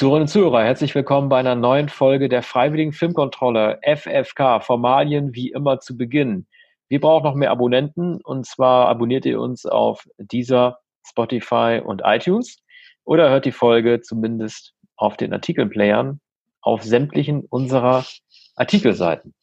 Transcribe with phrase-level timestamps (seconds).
[0.00, 4.60] Zuhörerinnen und Zuhörer, herzlich willkommen bei einer neuen Folge der Freiwilligen Filmkontrolle FFK.
[4.60, 6.46] Formalien wie immer zu Beginn.
[6.88, 12.62] Wir brauchen noch mehr Abonnenten und zwar abonniert ihr uns auf dieser Spotify und iTunes
[13.04, 16.22] oder hört die Folge zumindest auf den Artikelplayern
[16.62, 18.06] auf sämtlichen unserer
[18.56, 19.34] Artikelseiten.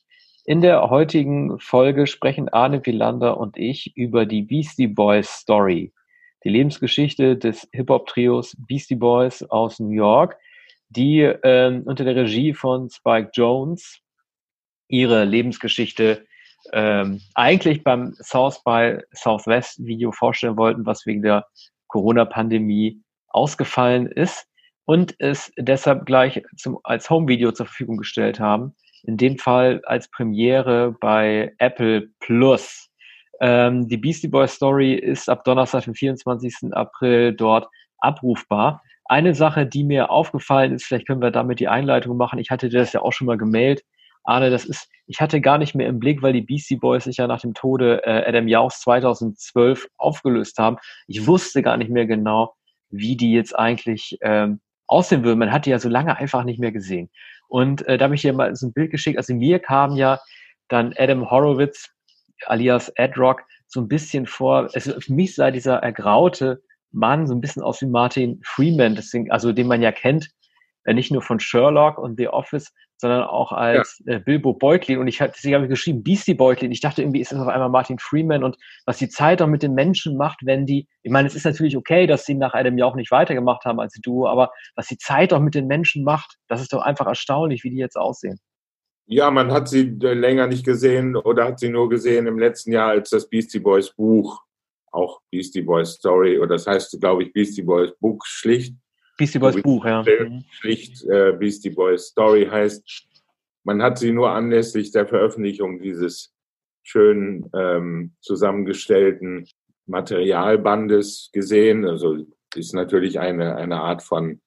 [0.44, 5.94] In der heutigen Folge sprechen Arne Wielander und ich über die Beastie Boys Story
[6.44, 10.38] die Lebensgeschichte des Hip-Hop-Trios Beastie Boys aus New York,
[10.90, 14.00] die ähm, unter der Regie von Spike Jones
[14.88, 16.26] ihre Lebensgeschichte
[16.74, 21.46] ähm, eigentlich beim South by Southwest Video vorstellen wollten, was wegen der
[21.88, 24.48] Corona-Pandemie ausgefallen ist
[24.86, 28.76] und es deshalb gleich zum, als Home-Video zur Verfügung gestellt haben.
[29.04, 32.90] In dem Fall als Premiere bei Apple Plus.
[33.40, 36.74] Ähm, die Beastie Boy Story ist ab Donnerstag, dem 24.
[36.74, 37.68] April dort
[38.00, 38.82] abrufbar.
[39.10, 42.40] Eine Sache, die mir aufgefallen ist, vielleicht können wir damit die Einleitung machen.
[42.40, 43.84] Ich hatte dir das ja auch schon mal gemailt.
[44.24, 47.18] Arne, das ist, ich hatte gar nicht mehr im Blick, weil die Beastie Boys sich
[47.18, 50.78] ja nach dem Tode äh, Adam Jauchs 2012 aufgelöst haben.
[51.08, 52.54] Ich wusste gar nicht mehr genau,
[52.90, 55.40] wie die jetzt eigentlich ähm, aussehen würden.
[55.40, 57.10] Man hat die ja so lange einfach nicht mehr gesehen.
[57.48, 59.18] Und äh, da habe ich dir mal so ein Bild geschickt.
[59.18, 60.20] Also mir kam ja
[60.68, 61.90] dann Adam Horowitz
[62.46, 67.42] alias Adrock so ein bisschen vor, also für mich sah dieser ergraute Mann so ein
[67.42, 70.30] bisschen aus wie Martin Freeman, deswegen, also den man ja kennt,
[70.84, 74.16] äh, nicht nur von Sherlock und The Office, sondern auch als ja.
[74.16, 75.00] äh, Bilbo Beutlin.
[75.00, 76.72] Und ich habe deswegen habe ich geschrieben, Beastie Beutlin.
[76.72, 79.64] Ich dachte irgendwie, ist das auf einmal Martin Freeman und was die Zeit auch mit
[79.64, 82.78] den Menschen macht, wenn die, ich meine, es ist natürlich okay, dass sie nach einem
[82.78, 86.04] Jahr auch nicht weitergemacht haben als du, aber was die Zeit auch mit den Menschen
[86.04, 88.40] macht, das ist doch einfach erstaunlich, wie die jetzt aussehen.
[89.10, 92.74] Ja, man hat sie äh, länger nicht gesehen oder hat sie nur gesehen im letzten
[92.74, 94.42] Jahr als das Beastie Boys Buch,
[94.98, 98.76] auch Beastie Boys Story, oder das heißt, glaube ich, Beastie Boys Buch schlicht.
[99.18, 100.04] Beastie Boys Buch, ja.
[100.04, 100.44] Mhm.
[100.50, 102.84] Schlicht äh, Beastie Boys Story heißt.
[103.64, 106.34] Man hat sie nur anlässlich der Veröffentlichung dieses
[106.84, 109.46] schön ähm, zusammengestellten
[109.88, 111.86] Materialbandes gesehen.
[111.86, 112.26] Also
[112.56, 114.40] ist natürlich eine, eine Art von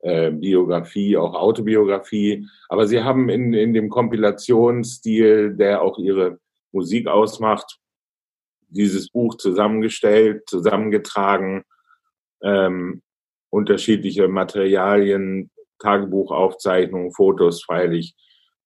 [0.00, 2.48] äh, Biografie, auch Autobiografie.
[2.68, 6.38] Aber sie haben in, in dem Kompilationsstil, der auch ihre
[6.72, 7.78] Musik ausmacht,
[8.72, 11.64] dieses Buch zusammengestellt, zusammengetragen,
[12.42, 13.02] ähm,
[13.50, 18.14] unterschiedliche Materialien, Tagebuchaufzeichnungen, Fotos freilich,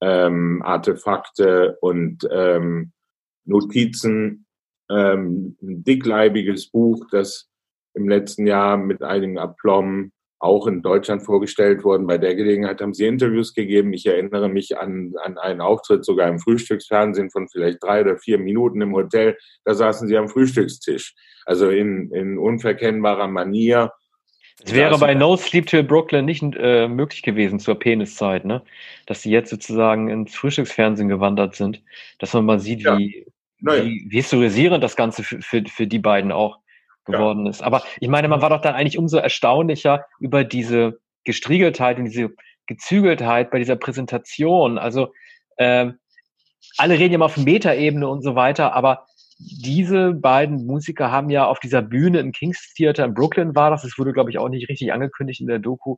[0.01, 2.93] ähm, Artefakte und ähm,
[3.45, 4.47] Notizen,
[4.91, 7.49] ähm, ein dickleibiges Buch, das
[7.95, 12.07] im letzten Jahr mit einigen Aplomb auch in Deutschland vorgestellt worden.
[12.07, 13.93] Bei der Gelegenheit haben sie Interviews gegeben.
[13.93, 18.39] Ich erinnere mich an, an einen Auftritt sogar im Frühstücksfernsehen von vielleicht drei oder vier
[18.39, 19.37] Minuten im Hotel.
[19.65, 21.15] Da saßen sie am Frühstückstisch.
[21.47, 23.93] Also in, in unverkennbarer Manier.
[24.63, 28.63] Es wäre bei No Sleep Till Brooklyn nicht äh, möglich gewesen zur Peniszeit, ne?
[29.07, 31.83] Dass sie jetzt sozusagen ins Frühstücksfernsehen gewandert sind.
[32.19, 32.99] Dass man mal sieht, ja.
[32.99, 33.27] wie,
[33.61, 36.59] wie, wie historisierend das Ganze für, für, für die beiden auch
[37.07, 37.51] geworden ja.
[37.51, 37.63] ist.
[37.63, 42.31] Aber ich meine, man war doch dann eigentlich umso erstaunlicher über diese Gestriegeltheit und diese
[42.67, 44.79] Gezügeltheit bei dieser Präsentation.
[44.79, 45.13] Also
[45.57, 45.91] äh,
[46.77, 49.07] alle reden ja mal auf Metaebene und so weiter, aber
[49.39, 53.83] diese beiden Musiker haben ja auf dieser Bühne im Kings Theater in Brooklyn war das,
[53.83, 55.97] das wurde glaube ich auch nicht richtig angekündigt in der Doku,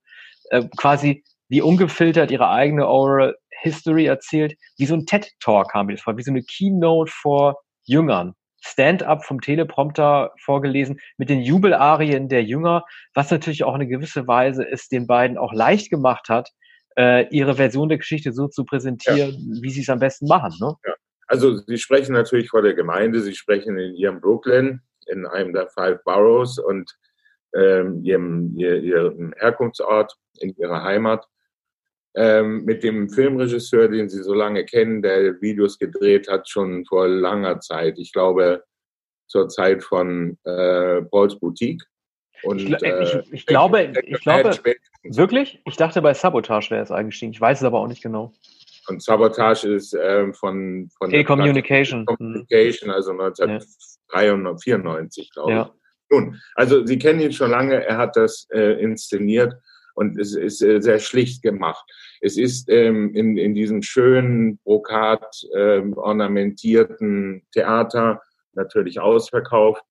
[0.51, 5.95] äh, quasi wie ungefiltert ihre eigene Oral History erzählt, wie so ein TED-Talk kam mir
[5.95, 8.35] das vor, wie so eine Keynote vor Jüngern.
[8.69, 12.84] Stand-up vom Teleprompter vorgelesen mit den Jubelarien der Jünger,
[13.15, 16.51] was natürlich auch eine gewisse Weise es den beiden auch leicht gemacht hat,
[16.97, 19.62] äh, ihre Version der Geschichte so zu präsentieren, ja.
[19.62, 20.53] wie sie es am besten machen.
[20.61, 20.75] Ne?
[20.87, 20.95] Ja.
[21.27, 25.69] Also Sie sprechen natürlich vor der Gemeinde, Sie sprechen in Ihrem Brooklyn, in einem der
[25.69, 26.91] Five Boroughs und
[27.55, 31.27] ähm, ihrem, ihrem Herkunftsort, in Ihrer Heimat
[32.15, 37.09] ähm, mit dem Filmregisseur, den Sie so lange kennen, der Videos gedreht hat, schon vor
[37.09, 37.99] langer Zeit.
[37.99, 38.65] Ich glaube,
[39.27, 41.83] zur Zeit von äh, Pauls Boutique.
[42.43, 44.57] Und, ich, äh, ich, ich glaube, ich glaube,
[45.03, 45.60] wirklich?
[45.65, 47.33] Ich dachte, bei Sabotage wäre es eingestiegen.
[47.33, 48.33] Ich weiß es aber auch nicht genau.
[48.89, 52.07] Und Sabotage ist ähm, von, von Telecommunication.
[52.07, 55.63] Communication, also 1994, glaube ja.
[55.63, 55.69] ich.
[56.11, 59.53] Nun, also Sie kennen ihn schon lange, er hat das äh, inszeniert
[59.98, 61.84] und es ist äh, sehr schlicht gemacht.
[62.21, 68.22] Es ist ähm, in, in diesem schönen, brokat ähm, ornamentierten Theater
[68.53, 69.83] natürlich ausverkauft.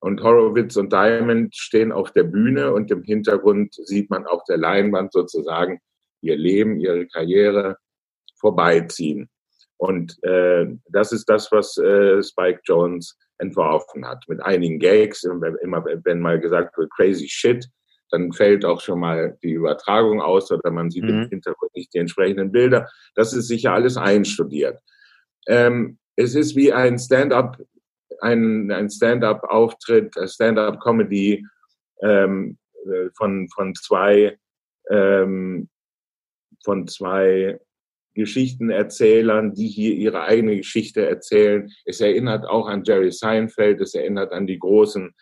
[0.00, 4.58] Und Horowitz und Diamond stehen auf der Bühne und im Hintergrund sieht man auf der
[4.58, 5.80] Leinwand sozusagen
[6.20, 7.78] ihr Leben, ihre Karriere
[8.36, 9.30] vorbeiziehen.
[9.78, 14.24] Und äh, das ist das, was äh, Spike Jones entworfen hat.
[14.28, 17.66] Mit einigen Gags, immer wenn mal gesagt wird, crazy shit,
[18.14, 21.24] dann fällt auch schon mal die Übertragung aus oder man sieht mhm.
[21.24, 22.88] im Hintergrund nicht die entsprechenden Bilder.
[23.14, 24.78] Das ist sicher alles einstudiert.
[25.48, 27.58] Ähm, es ist wie ein Stand-up,
[28.20, 31.44] ein, ein Stand-up-Auftritt, Stand-up-Comedy
[32.02, 32.56] ähm,
[32.86, 34.38] äh, von, von zwei
[34.90, 35.68] ähm,
[36.62, 37.58] von zwei
[38.14, 41.68] Geschichtenerzählern, die hier ihre eigene Geschichte erzählen.
[41.84, 45.12] Es erinnert auch an Jerry Seinfeld, es erinnert an die großen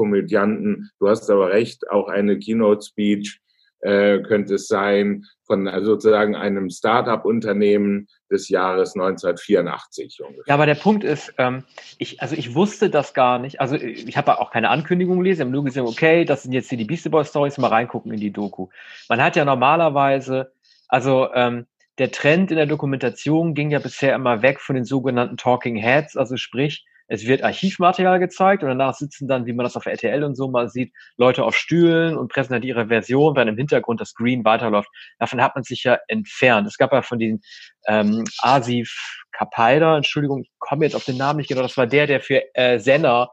[0.00, 0.90] Stand-up-Komödianten.
[0.98, 3.40] Du hast aber recht, auch eine Keynote-Speech
[3.82, 10.44] äh, könnte es sein von sozusagen einem Start-up-Unternehmen des Jahres 1984 ungefähr.
[10.46, 11.64] Ja, aber der Punkt ist, ähm,
[11.98, 13.60] ich, also ich wusste das gar nicht.
[13.60, 16.68] Also ich habe auch keine Ankündigung gelesen, ich habe nur gesehen, okay, das sind jetzt
[16.68, 18.68] hier die Beastie Boys Stories, mal reingucken in die Doku.
[19.08, 20.52] Man hat ja normalerweise,
[20.88, 21.66] also ähm,
[21.98, 26.16] der Trend in der Dokumentation ging ja bisher immer weg von den sogenannten Talking Heads,
[26.16, 30.22] also sprich, es wird Archivmaterial gezeigt und danach sitzen dann, wie man das auf RTL
[30.22, 34.10] und so mal sieht, Leute auf Stühlen und präsentieren ihre Version, während im Hintergrund das
[34.10, 34.88] Screen weiterläuft.
[35.18, 36.68] Davon hat man sich ja entfernt.
[36.68, 37.40] Es gab ja von den
[37.88, 42.06] ähm, Asif Kapaida, Entschuldigung, ich komme jetzt auf den Namen nicht genau, das war der,
[42.06, 43.28] der für äh, Senna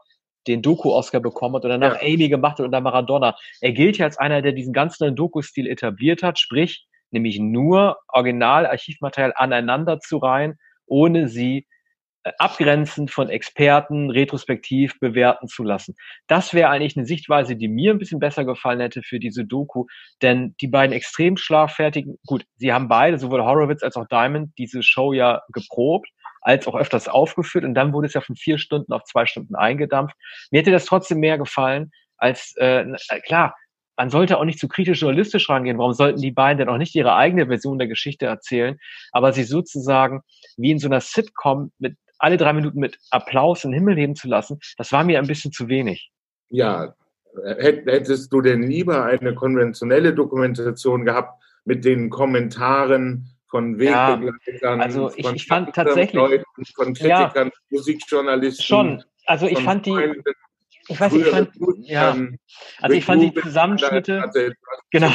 [0.48, 2.08] den Doku-Oscar bekommen hat und danach ja.
[2.14, 3.36] Amy gemacht hat und dann Maradona.
[3.60, 9.34] Er gilt ja als einer, der diesen ganzen Doku-Stil etabliert hat, sprich, nämlich nur Original-Archivmaterial
[9.36, 11.68] aneinander zu reihen, ohne sie
[12.24, 15.94] äh, abgrenzend von Experten retrospektiv bewerten zu lassen.
[16.26, 19.86] Das wäre eigentlich eine Sichtweise, die mir ein bisschen besser gefallen hätte für diese Doku,
[20.20, 24.82] denn die beiden extrem schlagfertigen, gut, sie haben beide, sowohl Horowitz als auch Diamond, diese
[24.82, 26.08] Show ja geprobt,
[26.40, 29.54] als auch öfters aufgeführt und dann wurde es ja von vier Stunden auf zwei Stunden
[29.54, 30.16] eingedampft.
[30.50, 33.54] Mir hätte das trotzdem mehr gefallen, als, äh, äh klar,
[33.96, 35.78] man sollte auch nicht zu kritisch journalistisch rangehen.
[35.78, 38.78] Warum sollten die beiden denn auch nicht ihre eigene Version der Geschichte erzählen,
[39.10, 40.22] aber sie sozusagen
[40.56, 44.16] wie in so einer Sitcom mit alle drei Minuten mit Applaus in den Himmel heben
[44.16, 46.10] zu lassen, das war mir ein bisschen zu wenig.
[46.48, 46.94] Ja,
[47.58, 55.10] hättest du denn lieber eine konventionelle Dokumentation gehabt mit den Kommentaren von Wegbegleitern, ja, also
[55.16, 56.44] ich, ich fand tatsächlich Leuten,
[56.74, 58.64] von Kritikern, ja, Musikjournalisten.
[58.64, 60.22] Schon, also ich fand die,
[60.88, 61.50] ich weiß, ich fand,
[61.80, 62.16] ja,
[62.80, 64.30] also ich fand die Zusammenschnitte,
[64.90, 65.10] genau,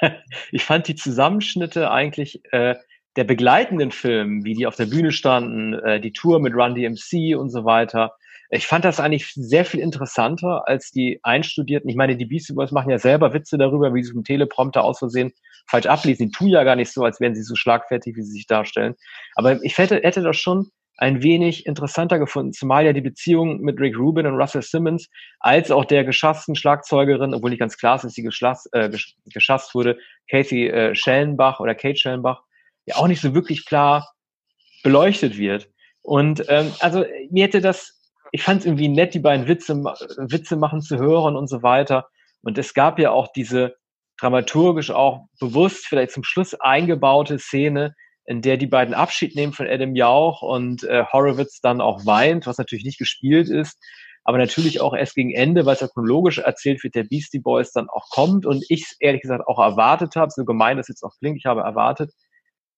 [0.50, 2.76] ich fand die Zusammenschnitte eigentlich äh,
[3.16, 7.36] der begleitenden Filmen, wie die auf der Bühne standen, äh, die Tour mit Run DMC
[7.36, 8.12] und so weiter.
[8.50, 11.88] Ich fand das eigentlich sehr viel interessanter als die einstudierten.
[11.88, 14.98] Ich meine, die Beastie Boys machen ja selber Witze darüber, wie sie vom Teleprompter aus
[14.98, 15.32] Versehen
[15.66, 16.26] falsch ablesen.
[16.26, 18.94] Die tun ja gar nicht so, als wären sie so schlagfertig, wie sie sich darstellen.
[19.34, 23.80] Aber ich hätte, hätte das schon ein wenig interessanter gefunden, zumal ja die Beziehung mit
[23.80, 25.08] Rick Rubin und Russell Simmons
[25.40, 28.90] als auch der geschassten Schlagzeugerin, obwohl nicht ganz klar ist, dass sie geschlass, äh,
[29.26, 29.98] geschasst wurde,
[30.30, 32.42] Casey äh, Schellenbach oder Kate Schellenbach,
[32.86, 34.12] ja auch nicht so wirklich klar
[34.82, 35.68] beleuchtet wird.
[36.02, 38.00] Und ähm, also mir hätte das,
[38.32, 42.08] ich fand es irgendwie nett, die beiden Witze, Witze machen zu hören und so weiter.
[42.42, 43.74] Und es gab ja auch diese
[44.20, 47.94] dramaturgisch auch bewusst vielleicht zum Schluss eingebaute Szene,
[48.26, 52.46] in der die beiden Abschied nehmen von Adam Jauch und äh, Horowitz dann auch weint,
[52.46, 53.78] was natürlich nicht gespielt ist,
[54.24, 57.72] aber natürlich auch erst gegen Ende, weil es ja chronologisch erzählt wird, der Beastie Boys
[57.72, 61.12] dann auch kommt und ich ehrlich gesagt auch erwartet habe, so gemein das jetzt auch
[61.18, 62.12] klingt, ich habe erwartet,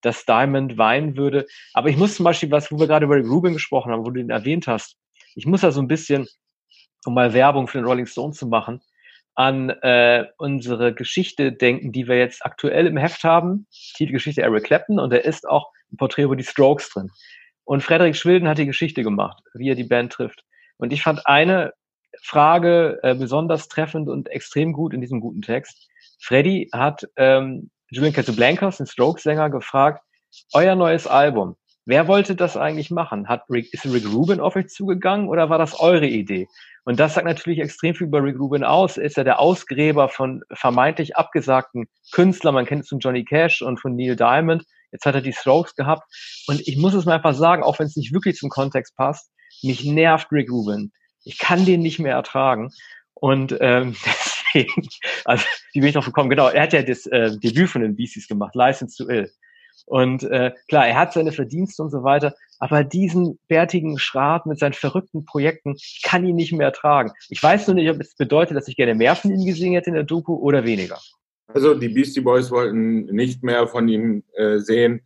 [0.01, 1.45] dass Diamond weinen würde.
[1.73, 4.19] Aber ich muss zum Beispiel, was, wo wir gerade über Rubin gesprochen haben, wo du
[4.19, 4.97] ihn erwähnt hast,
[5.35, 6.27] ich muss da so ein bisschen,
[7.05, 8.81] um mal Werbung für den Rolling Stone zu machen,
[9.35, 13.67] an äh, unsere Geschichte denken, die wir jetzt aktuell im Heft haben.
[13.95, 17.11] Titelgeschichte Eric Clapton und da ist auch ein Porträt über die Strokes drin.
[17.63, 20.43] Und Frederik Schwilden hat die Geschichte gemacht, wie er die Band trifft.
[20.77, 21.73] Und ich fand eine
[22.23, 25.87] Frage äh, besonders treffend und extrem gut in diesem guten Text.
[26.19, 30.03] Freddy hat ähm, Julian Casablancas, den Strokes-Sänger, gefragt,
[30.53, 33.27] euer neues Album, wer wollte das eigentlich machen?
[33.27, 36.47] Hat Rick, ist Rick Rubin auf euch zugegangen oder war das eure Idee?
[36.83, 38.97] Und das sagt natürlich extrem viel über Rick Rubin aus.
[38.97, 42.53] Er ist ja der Ausgräber von vermeintlich abgesagten Künstlern.
[42.53, 44.63] Man kennt es von Johnny Cash und von Neil Diamond.
[44.91, 46.03] Jetzt hat er die Strokes gehabt.
[46.47, 49.29] Und ich muss es mal einfach sagen, auch wenn es nicht wirklich zum Kontext passt,
[49.63, 50.91] mich nervt Rick Rubin.
[51.23, 52.69] Ich kann den nicht mehr ertragen.
[53.13, 53.95] Und ähm,
[54.57, 54.87] deswegen,
[55.25, 56.29] also wie bin ich noch gekommen?
[56.29, 59.29] Genau, er hat ja das äh, Debüt von den Beasties gemacht, License to Ill.
[59.85, 64.59] Und äh, klar, er hat seine Verdienste und so weiter, aber diesen bärtigen Schrat mit
[64.59, 67.11] seinen verrückten Projekten kann ihn nicht mehr ertragen.
[67.29, 69.89] Ich weiß nur nicht, ob es bedeutet, dass ich gerne mehr von ihm gesehen hätte
[69.89, 70.97] in der Doku oder weniger.
[71.47, 75.01] Also die Beastie Boys wollten nicht mehr von ihm äh, sehen,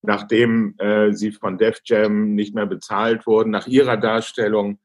[0.00, 4.78] nachdem äh, sie von Def Jam nicht mehr bezahlt wurden, nach ihrer Darstellung,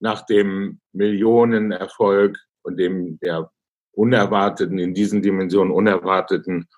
[0.00, 3.50] nach dem Millionenerfolg und dem der
[3.92, 6.68] unerwarteten, in diesen Dimensionen unerwarteten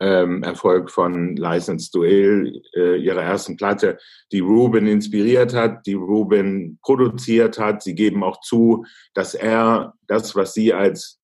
[0.00, 3.98] ähm, Erfolg von License Ill, äh, ihrer ersten Platte,
[4.32, 7.82] die Ruben inspiriert hat, die Ruben produziert hat.
[7.82, 11.18] Sie geben auch zu, dass er das, was sie als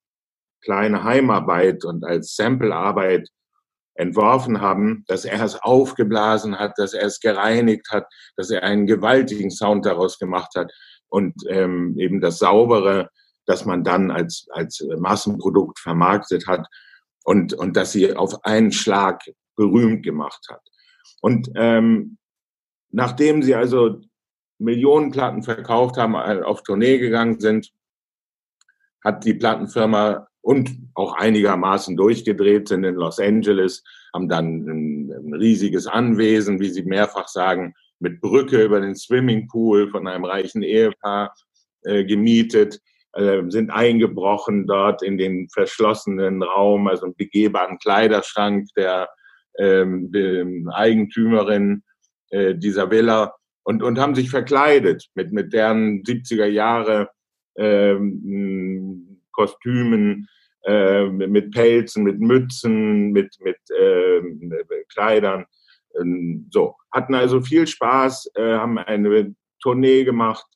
[0.62, 3.28] kleine Heimarbeit und als Samplearbeit
[3.94, 8.06] entworfen haben, dass er es aufgeblasen hat, dass er es gereinigt hat,
[8.36, 10.72] dass er einen gewaltigen Sound daraus gemacht hat
[11.08, 13.10] und ähm, eben das Saubere,
[13.46, 16.66] dass man dann als, als Massenprodukt vermarktet hat
[17.24, 19.22] und, und dass sie auf einen Schlag
[19.56, 20.62] berühmt gemacht hat.
[21.20, 22.18] Und ähm,
[22.90, 24.00] nachdem sie also
[24.58, 27.70] Millionen Platten verkauft haben, äh, auf Tournee gegangen sind,
[29.04, 33.82] hat die Plattenfirma und auch einigermaßen durchgedreht sind in Los Angeles,
[34.12, 39.90] haben dann ein, ein riesiges Anwesen, wie sie mehrfach sagen, mit Brücke über den Swimmingpool
[39.90, 41.34] von einem reichen Ehepaar
[41.82, 42.80] äh, gemietet,
[43.14, 49.08] äh, sind eingebrochen dort in den verschlossenen Raum, also einen begehbaren Kleiderschrank der
[49.58, 51.82] ähm, Eigentümerin
[52.30, 57.10] äh, dieser Villa und, und haben sich verkleidet mit, mit deren 70er Jahre
[57.56, 60.28] ähm, Kostümen,
[60.64, 64.20] äh, mit Pelzen, mit Mützen, mit, mit äh,
[64.92, 65.44] Kleidern.
[66.00, 70.46] Ähm, so, hatten also viel Spaß, äh, haben eine Tournee gemacht,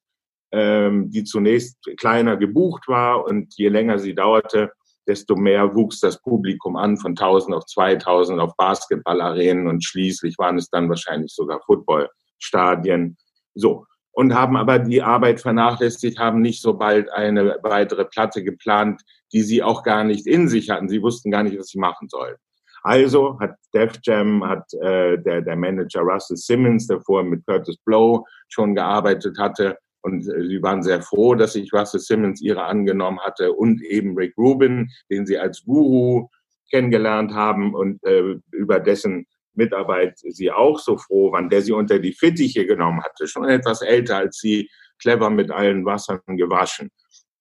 [0.56, 4.72] ähm, die zunächst kleiner gebucht war und je länger sie dauerte,
[5.06, 10.56] desto mehr wuchs das Publikum an, von 1000 auf 2000 auf Basketballarenen und schließlich waren
[10.56, 13.18] es dann wahrscheinlich sogar Footballstadien.
[13.54, 13.84] So.
[14.12, 19.02] Und haben aber die Arbeit vernachlässigt, haben nicht so bald eine weitere Platte geplant,
[19.34, 20.88] die sie auch gar nicht in sich hatten.
[20.88, 22.36] Sie wussten gar nicht, was sie machen sollen.
[22.82, 27.76] Also hat Def Jam, hat äh, der, der Manager Russell Simmons, der vorher mit Curtis
[27.84, 32.62] Blow schon gearbeitet hatte, und äh, sie waren sehr froh, dass sich Russell Simmons ihre
[32.62, 36.28] angenommen hatte und eben Rick Rubin, den sie als Guru
[36.70, 41.98] kennengelernt haben und äh, über dessen Mitarbeit sie auch so froh waren, der sie unter
[41.98, 44.70] die Fittiche genommen hatte, schon etwas älter als sie,
[45.00, 46.90] clever mit allen Wassern gewaschen.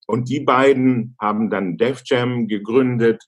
[0.08, 3.24] Und die beiden haben dann Def Jam gegründet,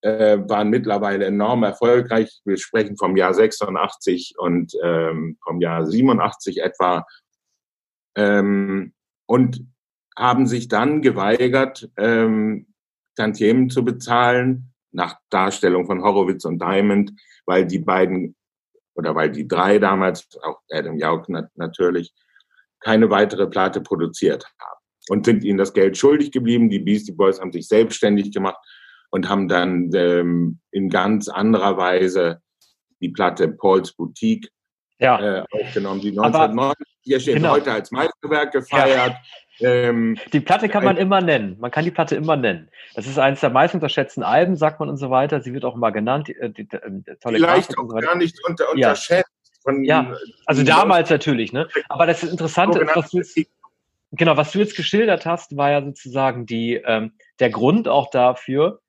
[0.00, 2.40] äh, waren mittlerweile enorm erfolgreich.
[2.44, 7.04] Wir sprechen vom Jahr 86 und ähm, vom Jahr 87 etwa
[8.18, 8.92] ähm,
[9.26, 9.64] und
[10.16, 12.66] haben sich dann geweigert, ähm,
[13.14, 17.12] Tantiemen zu bezahlen, nach Darstellung von Horowitz und Diamond,
[17.46, 18.34] weil die beiden
[18.94, 22.12] oder weil die drei damals, auch Adam Jauch natürlich,
[22.80, 26.68] keine weitere Platte produziert haben und sind ihnen das Geld schuldig geblieben.
[26.68, 28.58] Die Beastie Boys haben sich selbstständig gemacht
[29.10, 32.42] und haben dann ähm, in ganz anderer Weise
[33.00, 34.50] die Platte Paul's Boutique
[34.98, 35.38] ja.
[35.40, 37.52] äh, aufgenommen, die 1990 hier steht genau.
[37.52, 39.14] heute als Meisterwerk gefeiert.
[39.58, 39.68] Ja.
[39.70, 41.56] Ähm, die Platte kann man immer nennen.
[41.58, 42.68] Man kann die Platte immer nennen.
[42.94, 45.40] Das ist eines der meist unterschätzten Alben, sagt man und so weiter.
[45.40, 46.28] Sie wird auch immer genannt.
[46.28, 49.30] Die, äh, die, die, äh, tolle Vielleicht auch so gar nicht unter, unterschätzt.
[49.62, 50.14] Von, ja,
[50.46, 51.66] also damals natürlich, ne?
[51.88, 53.36] Aber das ist interessant, was du jetzt,
[54.12, 58.80] genau, was du jetzt geschildert hast, war ja sozusagen die, ähm, der Grund auch dafür,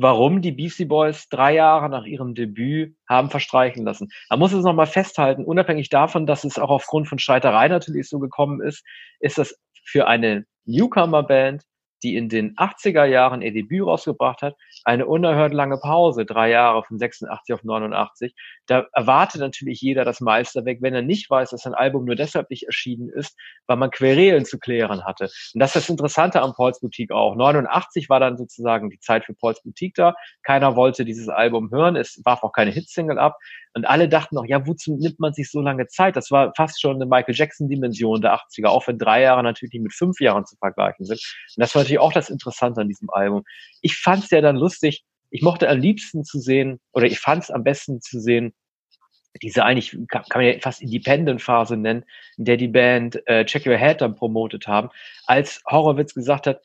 [0.00, 4.10] warum die Beastie Boys drei Jahre nach ihrem Debüt haben verstreichen lassen.
[4.30, 8.20] Man muss es nochmal festhalten, unabhängig davon, dass es auch aufgrund von Streiterei natürlich so
[8.20, 8.84] gekommen ist,
[9.18, 11.64] ist das für eine Newcomer-Band
[12.02, 16.84] die in den 80er Jahren ihr Debüt rausgebracht hat, eine unerhört lange Pause, drei Jahre
[16.84, 18.34] von 86 auf 89.
[18.66, 22.50] Da erwartet natürlich jeder das Meisterwerk, wenn er nicht weiß, dass ein Album nur deshalb
[22.50, 23.36] nicht erschienen ist,
[23.66, 25.24] weil man Querelen zu klären hatte.
[25.54, 27.34] Und das ist das Interessante am Pauls Boutique auch.
[27.34, 30.14] 89 war dann sozusagen die Zeit für Pauls Boutique da.
[30.42, 31.96] Keiner wollte dieses Album hören.
[31.96, 33.36] Es warf auch keine Hitsingle ab.
[33.74, 36.16] Und alle dachten noch, ja, wozu nimmt man sich so lange Zeit?
[36.16, 39.92] Das war fast schon eine Michael Jackson-Dimension der 80er, auch wenn drei Jahre natürlich mit
[39.92, 41.20] fünf Jahren zu vergleichen sind.
[41.56, 43.44] Und das war natürlich auch das Interessante an diesem Album.
[43.80, 45.04] Ich fand es ja dann lustig.
[45.30, 48.54] Ich mochte am liebsten zu sehen, oder ich fand es am besten zu sehen,
[49.42, 52.04] diese eigentlich, kann, man ja fast Independent-Phase nennen,
[52.38, 54.88] in der die Band äh, Check Your Head dann promotet haben,
[55.26, 56.60] als Horowitz gesagt hat,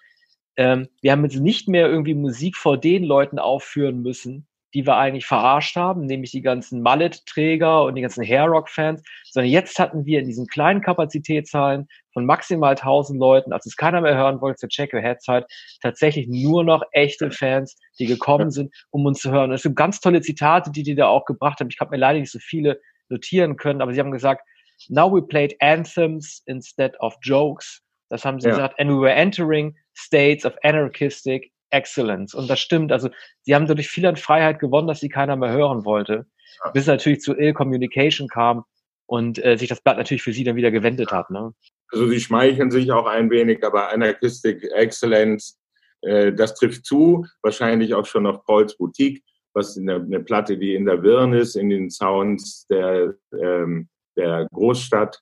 [0.55, 4.97] ähm, wir haben jetzt nicht mehr irgendwie Musik vor den Leuten aufführen müssen, die wir
[4.97, 10.19] eigentlich verarscht haben, nämlich die ganzen Mallet-Träger und die ganzen Hair-Rock-Fans, sondern jetzt hatten wir
[10.19, 14.69] in diesen kleinen Kapazitätszahlen von maximal 1000 Leuten, als es keiner mehr hören wollte zur
[14.69, 15.45] Check Your Head Zeit,
[15.81, 19.49] tatsächlich nur noch echte Fans, die gekommen sind, um uns zu hören.
[19.49, 21.69] Und es gibt ganz tolle Zitate, die die da auch gebracht haben.
[21.69, 24.41] Ich habe mir leider nicht so viele notieren können, aber sie haben gesagt,
[24.89, 27.81] now we played anthems instead of jokes.
[28.09, 28.55] Das haben sie ja.
[28.55, 32.33] gesagt, and we were entering states of anarchistic Excellence.
[32.33, 32.91] Und das stimmt.
[32.91, 33.09] Also
[33.41, 36.25] sie haben dadurch viel an Freiheit gewonnen, dass sie keiner mehr hören wollte.
[36.63, 36.71] Ja.
[36.71, 38.63] Bis es natürlich zu Ill Communication kam
[39.07, 41.29] und äh, sich das Blatt natürlich für sie dann wieder gewendet hat.
[41.29, 41.53] Ne?
[41.89, 45.59] Also sie schmeicheln sich auch ein wenig, aber Anarchistic Excellence,
[46.01, 47.25] äh, das trifft zu.
[47.41, 51.55] Wahrscheinlich auch schon auf Pauls Boutique, was eine, eine Platte, die in der Wirn ist,
[51.55, 55.19] in den Sounds der, ähm, der Großstadt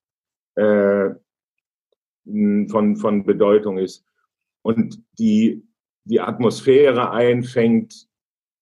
[0.55, 1.09] äh,
[2.25, 4.05] von, von Bedeutung ist.
[4.63, 5.63] Und die
[6.03, 8.07] die Atmosphäre einfängt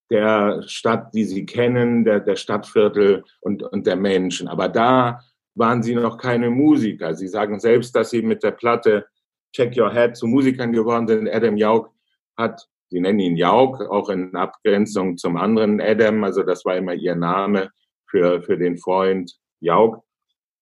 [0.10, 4.48] der Stadt, die sie kennen, der, der Stadtviertel und, und der Menschen.
[4.48, 5.22] Aber da
[5.56, 7.14] waren sie noch keine Musiker.
[7.14, 9.06] Sie sagen selbst, dass sie mit der Platte
[9.54, 11.30] Check Your Head zu Musikern geworden sind.
[11.30, 11.92] Adam Jauk
[12.38, 16.94] hat, sie nennen ihn Jauk, auch in Abgrenzung zum anderen Adam, also das war immer
[16.94, 17.70] ihr Name
[18.08, 20.04] für, für den Freund Jauk.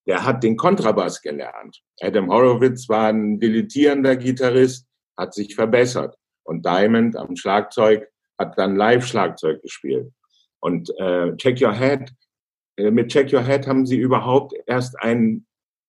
[0.08, 1.82] Der hat den Kontrabass gelernt.
[2.02, 6.18] Adam Horowitz war ein dilettierender Gitarrist, hat sich verbessert.
[6.48, 8.08] Und Diamond am Schlagzeug
[8.40, 10.12] hat dann Live-Schlagzeug gespielt.
[10.60, 12.12] Und äh, Check Your Head,
[12.78, 15.46] äh, mit Check Your Head haben sie überhaupt erst ein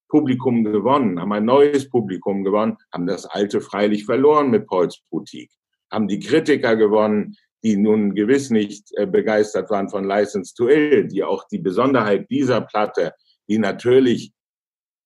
[0.09, 5.53] Publikum gewonnen, haben ein neues Publikum gewonnen, haben das alte freilich verloren mit Pauls Boutique,
[5.93, 11.07] haben die Kritiker gewonnen, die nun gewiss nicht äh, begeistert waren von License to Ill,
[11.07, 13.13] die auch die Besonderheit dieser Platte,
[13.49, 14.33] die natürlich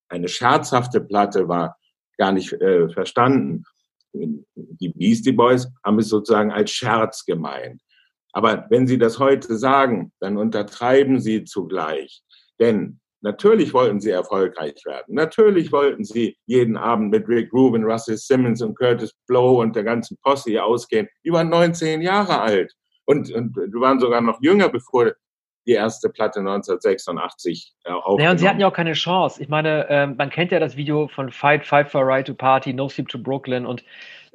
[0.08, 1.76] eine scherzhafte Platte war,
[2.16, 3.64] gar nicht äh, verstanden
[4.12, 7.80] die Beastie Boys haben es sozusagen als Scherz gemeint.
[8.32, 12.22] Aber wenn Sie das heute sagen, dann untertreiben Sie zugleich.
[12.58, 15.14] Denn natürlich wollten Sie erfolgreich werden.
[15.14, 19.84] Natürlich wollten Sie jeden Abend mit Rick Rubin, Russell Simmons und Curtis Blow und der
[19.84, 21.08] ganzen Posse ausgehen.
[21.24, 22.72] Die waren 19 Jahre alt.
[23.04, 25.12] Und, und waren sogar noch jünger, bevor
[25.66, 28.22] die erste Platte 1986 äh, aufgenommen.
[28.22, 29.42] Ja, und sie hatten ja auch keine Chance.
[29.42, 32.72] Ich meine, äh, man kennt ja das Video von Fight, Fight for Right to Party,
[32.72, 33.66] No Sleep to Brooklyn.
[33.66, 33.84] Und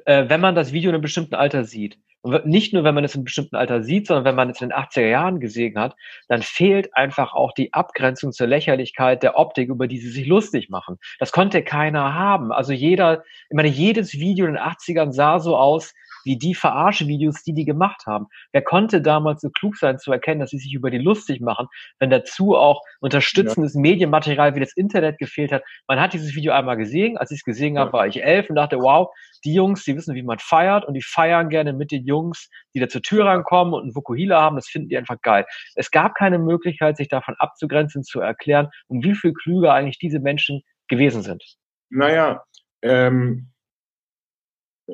[0.06, 3.04] äh, wenn man das Video in einem bestimmten Alter sieht, und nicht nur, wenn man
[3.04, 5.78] es in einem bestimmten Alter sieht, sondern wenn man es in den 80er Jahren gesehen
[5.78, 5.94] hat,
[6.28, 10.68] dann fehlt einfach auch die Abgrenzung zur Lächerlichkeit der Optik, über die sie sich lustig
[10.68, 10.98] machen.
[11.20, 12.50] Das konnte keiner haben.
[12.50, 15.94] Also jeder, ich meine, jedes Video in den 80ern sah so aus,
[16.28, 18.26] wie die Verarsche-Videos, die die gemacht haben.
[18.52, 21.66] Wer konnte damals so klug sein zu erkennen, dass sie sich über die lustig machen,
[21.98, 23.80] wenn dazu auch unterstützendes ja.
[23.80, 25.62] Medienmaterial wie das Internet gefehlt hat.
[25.88, 27.16] Man hat dieses Video einmal gesehen.
[27.16, 27.80] Als ich es gesehen ja.
[27.80, 29.08] habe, war ich elf und dachte, wow,
[29.42, 32.80] die Jungs, die wissen, wie man feiert und die feiern gerne mit den Jungs, die
[32.80, 34.56] da zur Tür rankommen und einen Vokuhila haben.
[34.56, 35.46] Das finden die einfach geil.
[35.76, 40.20] Es gab keine Möglichkeit, sich davon abzugrenzen, zu erklären, um wie viel klüger eigentlich diese
[40.20, 41.42] Menschen gewesen sind.
[41.88, 42.44] Naja,
[42.82, 43.50] ähm,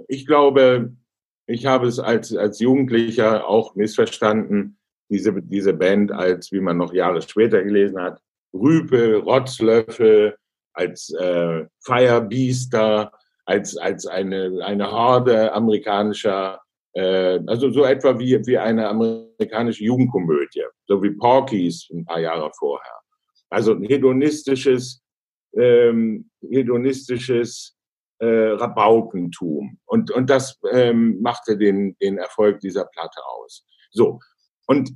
[0.09, 0.95] ich glaube,
[1.47, 4.79] ich habe es als, als Jugendlicher auch missverstanden,
[5.11, 8.21] diese, diese Band als, wie man noch Jahre später gelesen hat,
[8.55, 10.37] Rüpel, Rotzlöffel,
[10.73, 13.13] als äh, Firebeaster,
[13.45, 16.61] als, als eine, eine Horde amerikanischer,
[16.95, 22.51] äh, also so etwa wie, wie eine amerikanische Jugendkomödie, so wie Porky's ein paar Jahre
[22.59, 23.01] vorher.
[23.51, 25.03] Also ein hedonistisches,
[25.57, 27.74] ähm, hedonistisches
[28.25, 29.79] äh, Rabaukentum.
[29.85, 33.67] Und, und das ähm, machte den, den Erfolg dieser Platte aus.
[33.91, 34.21] So.
[34.67, 34.91] Und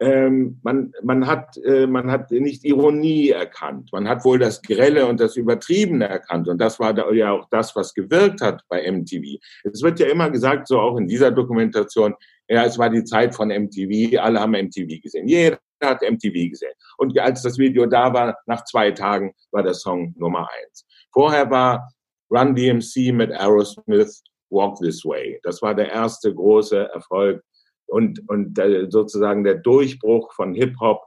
[0.00, 3.90] ähm, man, man, hat, äh, man hat nicht Ironie erkannt.
[3.92, 6.48] Man hat wohl das Grelle und das Übertriebene erkannt.
[6.48, 9.38] Und das war da ja auch das, was gewirkt hat bei MTV.
[9.62, 12.14] Es wird ja immer gesagt, so auch in dieser Dokumentation,
[12.48, 15.28] ja, es war die Zeit von MTV, alle haben MTV gesehen.
[15.28, 16.74] Jeder hat MTV gesehen.
[16.98, 20.84] Und als das Video da war, nach zwei Tagen war der Song Nummer eins.
[21.12, 21.92] Vorher war
[22.32, 25.38] Run DMC mit Aerosmith, Walk This Way.
[25.42, 27.42] Das war der erste große Erfolg
[27.86, 31.02] und, und sozusagen der Durchbruch von Hip-Hop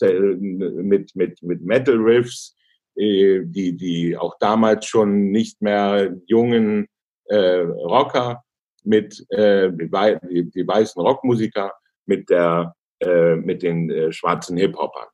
[0.00, 2.56] mit, mit, mit Metal Riffs,
[2.96, 6.86] äh, die, die auch damals schon nicht mehr jungen
[7.26, 8.42] äh, Rocker
[8.82, 11.72] mit äh, die, die weißen Rockmusiker
[12.06, 15.06] mit der äh, mit den äh, schwarzen Hip-Hopern.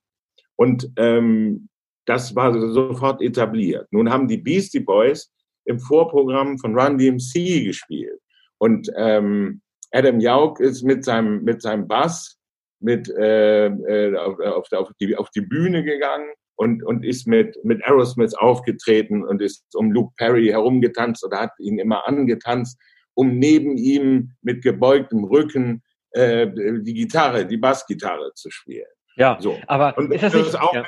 [0.57, 1.69] Und ähm,
[2.05, 3.87] das war sofort etabliert.
[3.93, 5.33] Nun haben die Beastie Boys
[5.67, 8.21] im Vorprogramm von Run DMC gespielt.
[8.59, 9.61] Und ähm,
[9.93, 12.39] Adam Jauk ist mit seinem, mit seinem Bass
[12.81, 17.57] mit, äh, äh, auf, auf, auf, die, auf die Bühne gegangen und, und ist mit,
[17.65, 22.79] mit Aerosmith aufgetreten und ist um Luke Perry herumgetanzt oder hat ihn immer angetanzt,
[23.15, 26.49] um neben ihm mit gebeugtem Rücken äh,
[26.83, 28.87] die Gitarre, die Bassgitarre zu spielen.
[29.17, 29.59] Ja, so.
[29.67, 30.85] aber und ist das, das ist auch ja.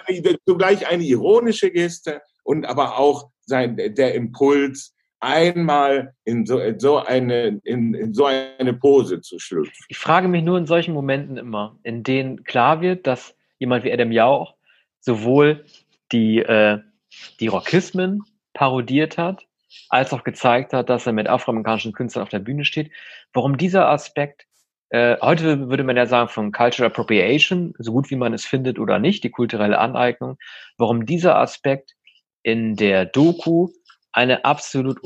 [0.46, 6.98] zugleich eine ironische Geste und aber auch sein, der Impuls, einmal in so, in so,
[6.98, 9.72] eine, in, in so eine Pose zu schlüpfen.
[9.88, 13.92] Ich frage mich nur in solchen Momenten immer, in denen klar wird, dass jemand wie
[13.92, 14.54] Adam Jauch
[15.00, 15.64] sowohl
[16.12, 16.78] die, äh,
[17.40, 19.46] die Rockismen parodiert hat,
[19.88, 22.90] als auch gezeigt hat, dass er mit afroamerikanischen Künstlern auf der Bühne steht.
[23.32, 24.46] Warum dieser Aspekt,
[24.90, 28.78] äh, heute würde man ja sagen von Cultural Appropriation, so gut wie man es findet
[28.78, 30.38] oder nicht, die kulturelle Aneignung,
[30.78, 31.94] warum dieser Aspekt
[32.48, 33.68] in der Doku
[34.10, 35.00] eine absolut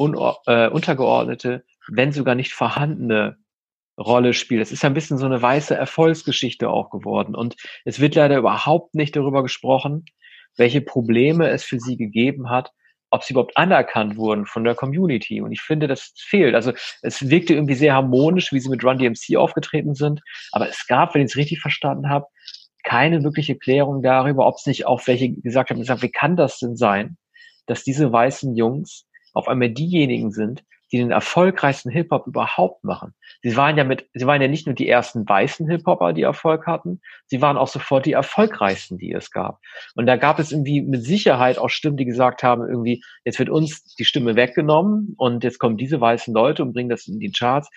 [0.46, 3.37] äh, untergeordnete, wenn sogar nicht vorhandene
[3.98, 4.62] Rolle spielt.
[4.62, 7.35] Es ist ein bisschen so eine weiße Erfolgsgeschichte auch geworden.
[7.35, 10.05] Und es wird leider überhaupt nicht darüber gesprochen,
[10.57, 12.70] welche Probleme es für sie gegeben hat,
[13.11, 15.40] ob sie überhaupt anerkannt wurden von der Community.
[15.40, 16.55] Und ich finde, das fehlt.
[16.55, 20.20] Also es wirkte irgendwie sehr harmonisch, wie sie mit Run DMC aufgetreten sind.
[20.52, 22.26] Aber es gab, wenn ich es richtig verstanden habe,
[22.85, 26.59] keine wirkliche Klärung darüber, ob es nicht auch welche gesagt haben, gesagt, wie kann das
[26.61, 27.16] denn sein,
[27.66, 33.14] dass diese weißen Jungs auf einmal diejenigen sind, die den erfolgreichsten Hip-Hop überhaupt machen.
[33.42, 36.66] Sie waren ja mit, sie waren ja nicht nur die ersten weißen Hip-Hopper, die Erfolg
[36.66, 39.59] hatten, sie waren auch sofort die erfolgreichsten, die es gab.
[39.94, 43.48] Und da gab es irgendwie mit Sicherheit auch Stimmen, die gesagt haben, irgendwie, jetzt wird
[43.48, 47.33] uns die Stimme weggenommen und jetzt kommen diese weißen Leute und bringen das in die
[47.33, 47.70] Charts.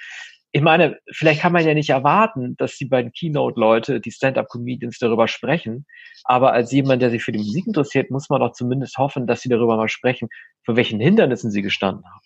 [0.56, 5.28] Ich meine, vielleicht kann man ja nicht erwarten, dass die beiden Keynote-Leute, die Stand-up-Comedians darüber
[5.28, 5.86] sprechen.
[6.24, 9.42] Aber als jemand, der sich für die Musik interessiert, muss man doch zumindest hoffen, dass
[9.42, 10.30] sie darüber mal sprechen,
[10.64, 12.26] für welchen Hindernissen sie gestanden haben.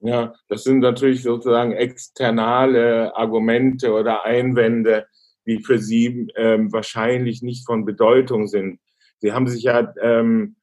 [0.00, 5.06] Ja, das sind natürlich sozusagen externe Argumente oder Einwände,
[5.46, 8.80] die für Sie ähm, wahrscheinlich nicht von Bedeutung sind.
[9.18, 10.56] Sie haben sich ja, ähm,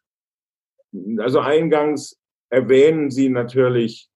[1.20, 4.10] also eingangs erwähnen Sie natürlich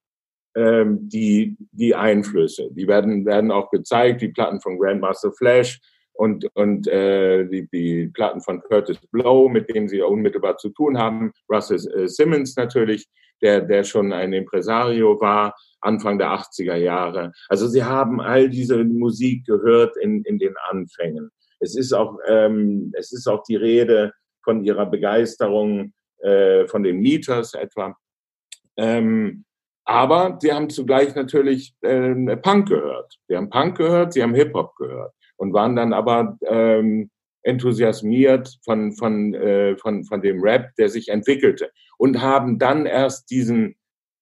[0.55, 2.69] ähm, die, die Einflüsse.
[2.71, 5.79] Die werden, werden auch gezeigt, die Platten von Grandmaster Flash
[6.13, 10.97] und, und äh, die, die Platten von Curtis Blow, mit denen Sie unmittelbar zu tun
[10.97, 11.31] haben.
[11.49, 13.07] Russell äh, Simmons natürlich
[13.41, 17.31] der, der schon ein Impresario war, Anfang der 80er Jahre.
[17.49, 21.31] Also sie haben all diese Musik gehört in, in den Anfängen.
[21.59, 26.99] Es ist auch, ähm, es ist auch die Rede von ihrer Begeisterung äh, von den
[26.99, 27.95] Meters etwa.
[28.77, 29.45] Ähm,
[29.85, 33.17] aber sie haben zugleich natürlich äh, Punk gehört.
[33.27, 37.09] Sie haben Punk gehört, sie haben Hip-Hop gehört und waren dann aber ähm,
[37.43, 43.29] enthusiasmiert von, von, äh, von, von dem Rap, der sich entwickelte und haben dann erst
[43.31, 43.75] diesen,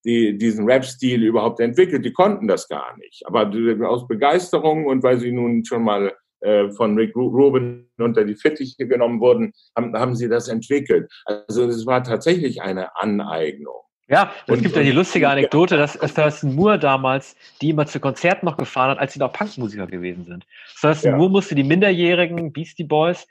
[0.05, 2.05] die, diesen Rap-Stil überhaupt entwickelt.
[2.05, 3.23] Die konnten das gar nicht.
[3.25, 3.51] Aber
[3.87, 8.87] aus Begeisterung und weil sie nun schon mal äh, von Rick Rubin unter die Fittiche
[8.87, 11.11] genommen wurden, haben, haben sie das entwickelt.
[11.25, 13.81] Also es war tatsächlich eine Aneignung.
[14.09, 17.99] Ja, und es gibt ja die lustige Anekdote, dass Thurston Moore damals die immer zu
[17.99, 20.47] Konzerten noch gefahren hat, als sie noch Punkmusiker gewesen sind.
[20.81, 21.17] Thurston ja.
[21.17, 23.27] Moore musste die minderjährigen Beastie Boys,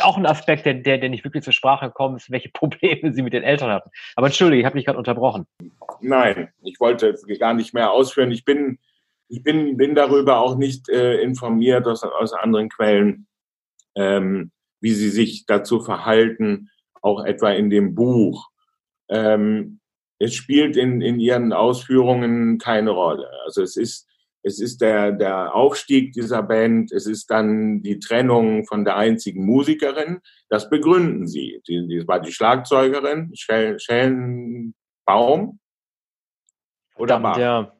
[0.00, 3.22] auch ein Aspekt, der, der, der nicht wirklich zur Sprache gekommen ist, welche Probleme sie
[3.22, 3.90] mit den Eltern hatten.
[4.16, 5.46] Aber entschuldige, ich habe mich gerade unterbrochen.
[6.00, 8.32] Nein, ich wollte gar nicht mehr ausführen.
[8.32, 8.78] Ich bin,
[9.28, 13.28] ich bin, bin darüber auch nicht äh, informiert aus, aus anderen Quellen,
[13.94, 14.50] ähm,
[14.80, 16.70] wie sie sich dazu verhalten,
[17.02, 18.48] auch etwa in dem Buch.
[19.08, 19.77] Ähm,
[20.18, 23.30] es spielt in, in ihren Ausführungen keine Rolle.
[23.44, 24.08] Also es ist,
[24.42, 29.46] es ist der, der Aufstieg dieser Band, es ist dann die Trennung von der einzigen
[29.46, 30.20] Musikerin.
[30.48, 31.60] Das begründen sie.
[31.68, 34.74] Die, die war die Schlagzeugerin, Schellenbaum
[36.96, 37.38] oder Bach.
[37.38, 37.72] Ja.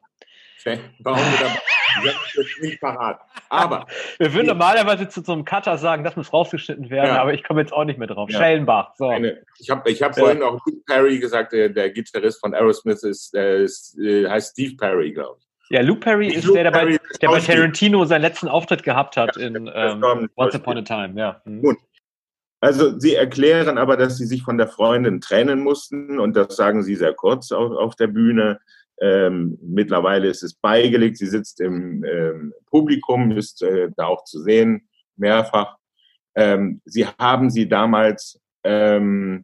[0.57, 1.68] Schellenbaum oder Bach.
[2.03, 3.19] Jetzt nicht parat.
[3.49, 3.87] Aber.
[4.17, 7.21] Wir würden normalerweise zu so einem Cutter sagen, das muss rausgeschnitten werden, ja.
[7.21, 8.29] aber ich komme jetzt auch nicht mehr drauf.
[8.29, 8.39] Ja.
[8.39, 8.93] Schellenbach.
[8.95, 9.09] So.
[9.09, 10.23] Eine, ich habe ich hab ja.
[10.23, 14.51] vorhin auch Luke Perry gesagt, der, der Gitarrist von Aerosmith ist, äh, ist äh, heißt
[14.51, 15.49] Steve Perry, glaube ich.
[15.69, 19.17] Ja, Luke Perry ist Luke der, der, bei, der bei Tarantino seinen letzten Auftritt gehabt
[19.17, 21.13] hat in ähm, Once Upon a Time.
[21.15, 21.41] Ja.
[21.45, 21.61] Mhm.
[21.61, 21.77] Gut.
[22.61, 26.83] Also Sie erklären aber, dass Sie sich von der Freundin trennen mussten und das sagen
[26.83, 28.59] Sie sehr kurz auf, auf der Bühne.
[29.01, 31.17] Ähm, mittlerweile ist es beigelegt.
[31.17, 35.77] Sie sitzt im ähm, Publikum, ist äh, da auch zu sehen, mehrfach.
[36.35, 39.43] Ähm, sie haben sie damals, ähm,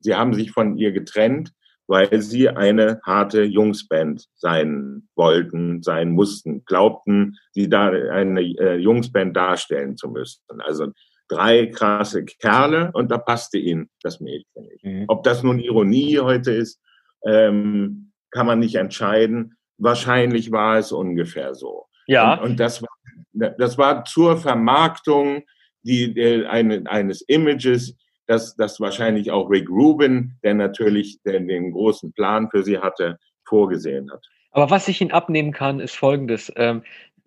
[0.00, 1.52] sie haben sich von ihr getrennt,
[1.86, 9.36] weil sie eine harte Jungsband sein wollten, sein mussten, glaubten, sie da eine äh, Jungsband
[9.36, 10.42] darstellen zu müssen.
[10.60, 10.88] Also
[11.28, 14.84] drei krasse Kerle und da passte ihnen das Mädchen nicht.
[14.84, 15.04] Mhm.
[15.08, 16.80] Ob das nun Ironie heute ist,
[17.26, 19.56] ähm, kann man nicht entscheiden.
[19.78, 21.86] Wahrscheinlich war es ungefähr so.
[22.06, 22.34] Ja.
[22.34, 22.88] Und, und das, war,
[23.32, 25.44] das war zur Vermarktung
[25.82, 31.72] die, äh, eine, eines Images, das, das wahrscheinlich auch Rick Rubin, der natürlich den, den
[31.72, 34.24] großen Plan für sie hatte, vorgesehen hat.
[34.52, 36.52] Aber was ich Ihnen abnehmen kann, ist Folgendes.
[36.56, 36.82] Ähm,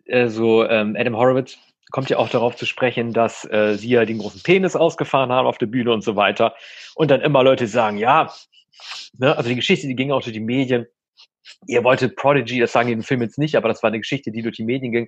[0.06, 1.58] äh, so ähm, Adam Horowitz
[1.92, 5.48] kommt ja auch darauf zu sprechen, dass äh, Sie ja den großen Penis ausgefahren haben
[5.48, 6.56] auf der Bühne und so weiter.
[6.96, 8.32] Und dann immer Leute sagen, ja,
[9.18, 10.88] ne, also die Geschichte, die ging auch durch die Medien
[11.68, 14.32] ihr wolltet Prodigy, das sagen die im Film jetzt nicht, aber das war eine Geschichte,
[14.32, 15.08] die durch die Medien ging.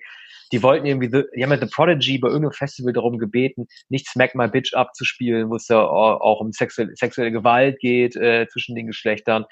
[0.51, 4.07] Die wollten irgendwie, the, die haben ja The Prodigy bei irgendeinem Festival darum gebeten, nicht
[4.07, 8.75] Smack My Bitch abzuspielen, wo es ja auch um sexuelle, sexuelle Gewalt geht äh, zwischen
[8.75, 9.45] den Geschlechtern.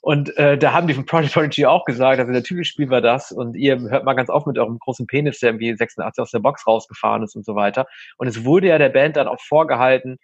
[0.00, 3.54] Und äh, da haben die von Prodigy auch gesagt, also natürlich spielen wir das und
[3.54, 6.66] ihr hört mal ganz auf mit eurem großen Penis, der irgendwie 86 aus der Box
[6.66, 7.86] rausgefahren ist und so weiter.
[8.18, 10.18] Und es wurde ja der Band dann auch vorgehalten,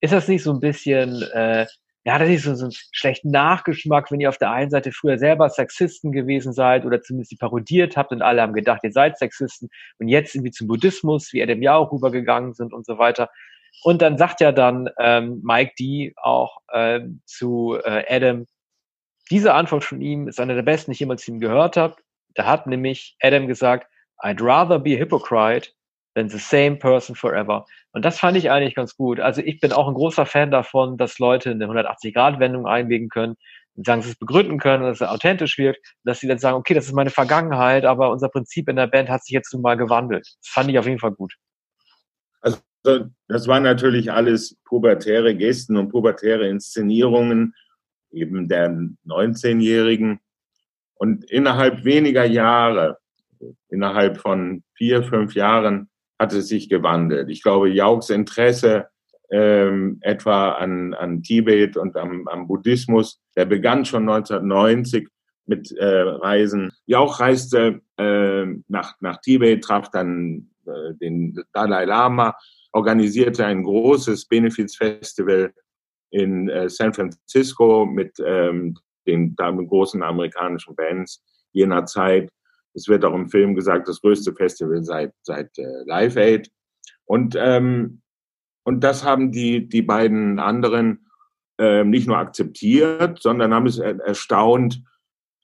[0.00, 1.66] ist das nicht so ein bisschen äh,
[2.06, 5.18] ja, das ist so, so ein schlechten Nachgeschmack, wenn ihr auf der einen Seite früher
[5.18, 9.18] selber Sexisten gewesen seid oder zumindest die parodiert habt und alle haben gedacht, ihr seid
[9.18, 13.30] Sexisten und jetzt irgendwie zum Buddhismus, wie Adam ja auch rübergegangen sind und so weiter.
[13.82, 18.46] Und dann sagt ja dann ähm, Mike D auch ähm, zu äh, Adam,
[19.30, 21.96] diese Antwort von ihm ist eine der besten, die ich jemals ihm gehört habe.
[22.34, 25.70] Da hat nämlich Adam gesagt, I'd rather be a hypocrite
[26.14, 27.64] than the same person forever.
[27.92, 29.20] Und das fand ich eigentlich ganz gut.
[29.20, 33.36] Also ich bin auch ein großer Fan davon, dass Leute eine 180-Grad-Wendung einlegen können
[33.76, 36.74] und sagen, sie es begründen können, dass es authentisch wirkt, dass sie dann sagen, okay,
[36.74, 39.76] das ist meine Vergangenheit, aber unser Prinzip in der Band hat sich jetzt nun mal
[39.76, 40.26] gewandelt.
[40.26, 41.34] Das fand ich auf jeden Fall gut.
[42.40, 42.58] Also
[43.28, 47.54] das waren natürlich alles pubertäre Gesten und pubertäre Inszenierungen
[48.12, 48.68] eben der
[49.06, 50.20] 19-Jährigen.
[50.94, 52.98] Und innerhalb weniger Jahre,
[53.68, 57.28] innerhalb von vier, fünf Jahren, hat es sich gewandelt.
[57.30, 58.88] Ich glaube, Jauks Interesse
[59.30, 65.08] ähm, etwa an, an Tibet und am, am Buddhismus, der begann schon 1990
[65.46, 66.72] mit äh, Reisen.
[66.86, 72.36] Jauch reiste äh, nach, nach Tibet, traf dann äh, den Dalai Lama,
[72.72, 75.52] organisierte ein großes Benefizfestival
[76.10, 81.22] in äh, San Francisco mit ähm, den damit großen amerikanischen Bands
[81.52, 82.30] jener Zeit.
[82.74, 86.50] Es wird auch im Film gesagt, das größte Festival seit, seit äh, Live Aid.
[87.04, 88.02] Und, ähm,
[88.64, 91.06] und das haben die, die beiden anderen
[91.58, 94.82] äh, nicht nur akzeptiert, sondern haben es erstaunt,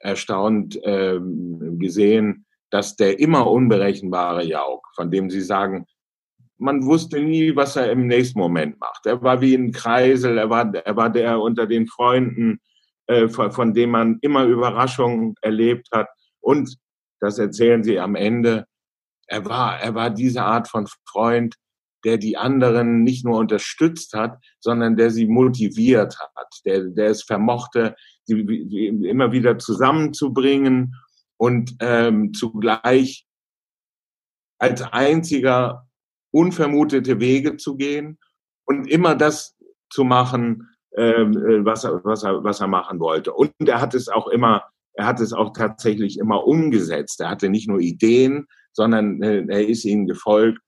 [0.00, 5.86] erstaunt ähm, gesehen, dass der immer unberechenbare Jauk, von dem sie sagen,
[6.58, 9.06] man wusste nie, was er im nächsten Moment macht.
[9.06, 12.60] Er war wie ein Kreisel, er war, er war der unter den Freunden,
[13.06, 16.08] äh, von, von dem man immer Überraschungen erlebt hat.
[16.40, 16.76] Und
[17.20, 18.66] das erzählen sie am Ende.
[19.26, 21.56] Er war, er war diese Art von Freund,
[22.04, 27.22] der die anderen nicht nur unterstützt hat, sondern der sie motiviert hat, der, der es
[27.22, 28.40] vermochte, sie,
[29.04, 30.94] immer wieder zusammenzubringen
[31.36, 33.26] und ähm, zugleich
[34.58, 35.86] als einziger
[36.32, 38.18] unvermutete Wege zu gehen
[38.66, 39.56] und immer das
[39.90, 43.32] zu machen, ähm, äh, was, er, was, was er machen wollte.
[43.32, 47.20] Und er hat es auch immer, er hat es auch tatsächlich immer umgesetzt.
[47.20, 50.60] Er hatte nicht nur Ideen, sondern äh, er ist ihnen gefolgt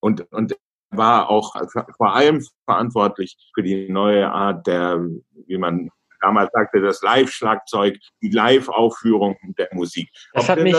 [0.00, 0.56] und, und
[0.90, 1.54] war auch
[1.96, 5.00] vor allem verantwortlich für die neue Art der,
[5.46, 10.08] wie man damals sagte, das Live-Schlagzeug, die Live-Aufführung der Musik.
[10.32, 10.76] Das hat mich,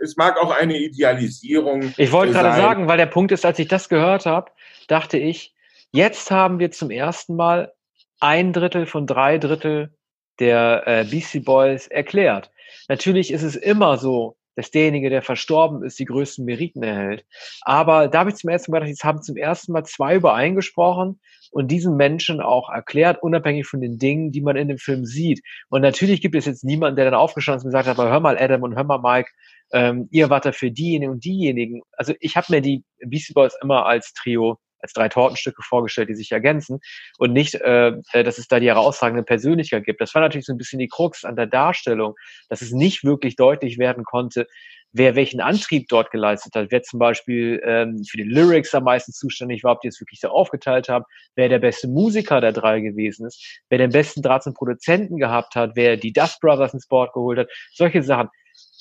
[0.00, 1.92] es mag auch eine Idealisierung.
[1.96, 4.50] Ich wollte gerade sagen, weil der Punkt ist, als ich das gehört habe,
[4.88, 5.54] dachte ich,
[5.90, 7.72] jetzt haben wir zum ersten Mal
[8.20, 9.94] ein Drittel von drei Drittel
[10.40, 12.50] der äh, Beastie Boys erklärt.
[12.88, 17.24] Natürlich ist es immer so, dass derjenige, der verstorben ist, die größten Meriten erhält.
[17.62, 21.20] Aber da habe ich zum ersten Mal gedacht, jetzt haben zum ersten Mal zwei übereingesprochen
[21.50, 25.40] und diesen Menschen auch erklärt, unabhängig von den Dingen, die man in dem Film sieht.
[25.68, 28.20] Und natürlich gibt es jetzt niemanden, der dann aufgestanden ist und gesagt hat, aber hör
[28.20, 29.30] mal Adam und hör mal Mike,
[29.72, 31.82] ähm, ihr wart da für diejenigen und diejenigen.
[31.92, 36.14] Also ich habe mir die Beastie Boys immer als Trio als drei Tortenstücke vorgestellt, die
[36.14, 36.80] sich ergänzen
[37.18, 40.00] und nicht, äh, äh, dass es da die herausragende Persönlichkeit gibt.
[40.00, 42.14] Das war natürlich so ein bisschen die Krux an der Darstellung,
[42.48, 44.46] dass es nicht wirklich deutlich werden konnte,
[44.92, 49.12] wer welchen Antrieb dort geleistet hat, wer zum Beispiel ähm, für die Lyrics am meisten
[49.12, 51.04] zuständig war, ob die es wirklich so aufgeteilt haben,
[51.36, 55.54] wer der beste Musiker der drei gewesen ist, wer den besten Draht zum Produzenten gehabt
[55.54, 58.28] hat, wer die Dust Brothers ins Board geholt hat, solche Sachen.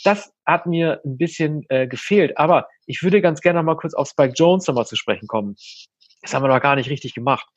[0.04, 2.38] Das hat mir ein bisschen äh, gefehlt.
[2.38, 5.56] Aber ich würde ganz gerne noch mal kurz auf Spike Jones nochmal zu sprechen kommen.
[6.22, 7.48] Das haben wir noch gar nicht richtig gemacht.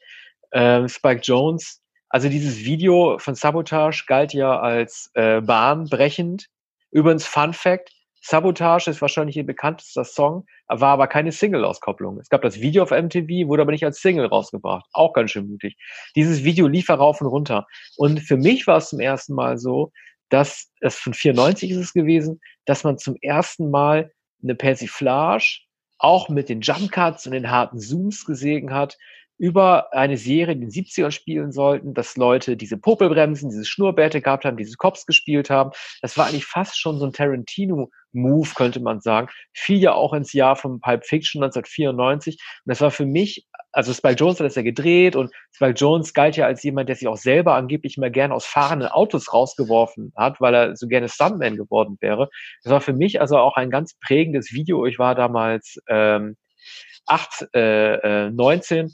[0.53, 6.47] Ähm, Spike Jones, also dieses Video von Sabotage galt ja als äh, bahnbrechend.
[6.91, 12.19] Übrigens, Fun Fact, Sabotage ist wahrscheinlich ihr bekanntester Song, war aber keine Single-Auskopplung.
[12.21, 14.87] Es gab das Video auf MTV, wurde aber nicht als Single rausgebracht.
[14.93, 15.77] Auch ganz schön mutig.
[16.15, 17.67] Dieses Video lief rauf und runter.
[17.97, 19.91] Und für mich war es zum ersten Mal so,
[20.33, 25.61] dass es von 94 ist es gewesen, dass man zum ersten Mal eine Persiflage
[25.99, 28.97] auch mit den Jump Cuts und den harten Zooms gesehen hat,
[29.39, 34.21] über eine Serie, die in den 70ern spielen sollten, dass Leute diese Popelbremsen, diese Schnurrbärte
[34.21, 35.73] gehabt haben, diese Cops gespielt haben.
[36.01, 39.29] Das war eigentlich fast schon so ein Tarantino-Move, könnte man sagen.
[39.53, 42.35] Fiel ja auch ins Jahr von Pulp Fiction 1994.
[42.35, 46.13] Und das war für mich, also Spike Jones hat das ja gedreht und Spike Jones
[46.15, 50.13] galt ja als jemand, der sich auch selber angeblich immer gerne aus fahrenden Autos rausgeworfen
[50.17, 52.29] hat, weil er so gerne Stuntman geworden wäre.
[52.63, 54.87] Das war für mich also auch ein ganz prägendes Video.
[54.87, 56.37] Ich war damals ähm,
[57.07, 58.91] 8, äh, 19 äh,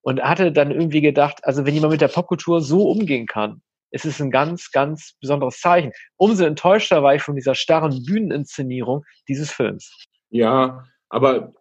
[0.00, 4.06] und hatte dann irgendwie gedacht, also wenn jemand mit der Popkultur so umgehen kann, ist
[4.06, 5.92] es ein ganz, ganz besonderes Zeichen.
[6.16, 10.06] Umso enttäuschter war ich von dieser starren Bühneninszenierung dieses Films.
[10.30, 11.52] Ja, aber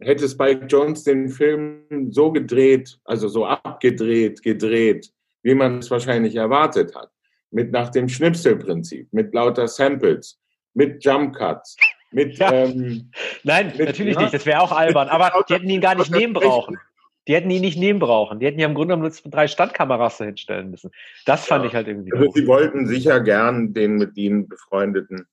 [0.00, 5.12] hätte Spike Jones den Film so gedreht, also so abgedreht, gedreht,
[5.42, 7.10] wie man es wahrscheinlich erwartet hat,
[7.50, 10.38] mit nach dem Schnipselprinzip, mit lauter Samples,
[10.74, 11.76] mit Jump Cuts,
[12.10, 12.52] mit ja.
[12.52, 13.10] ähm,
[13.42, 16.10] Nein, mit, natürlich ja, nicht, das wäre auch albern, aber die hätten ihn gar nicht
[16.10, 16.78] nehmen brauchen
[17.26, 18.40] Die hätten ihn nicht nehmen brauchen.
[18.40, 20.90] Die hätten ja im Grunde genommen nur drei Standkameras hinstellen müssen.
[21.26, 21.68] Das fand Ja.
[21.68, 25.26] ich halt irgendwie Also sie wollten sicher gern den mit ihnen befreundeten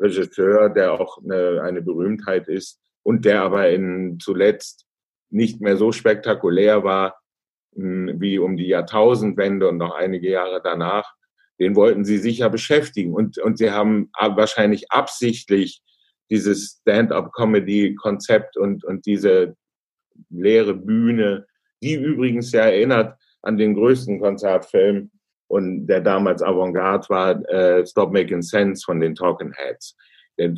[0.00, 4.84] Regisseur, der auch eine, eine Berühmtheit ist und der aber in zuletzt
[5.30, 7.18] nicht mehr so spektakulär war
[7.74, 11.14] mh, wie um die Jahrtausendwende und noch einige Jahre danach.
[11.58, 15.80] Den wollten sie sicher beschäftigen und, und sie haben ab- wahrscheinlich absichtlich
[16.30, 19.56] dieses Stand-up-Comedy-Konzept und, und diese
[20.28, 21.46] leere Bühne,
[21.82, 25.10] die übrigens ja erinnert an den größten Konzertfilm
[25.46, 29.96] und der damals Avantgarde war, äh, Stop Making Sense von den Talking Heads,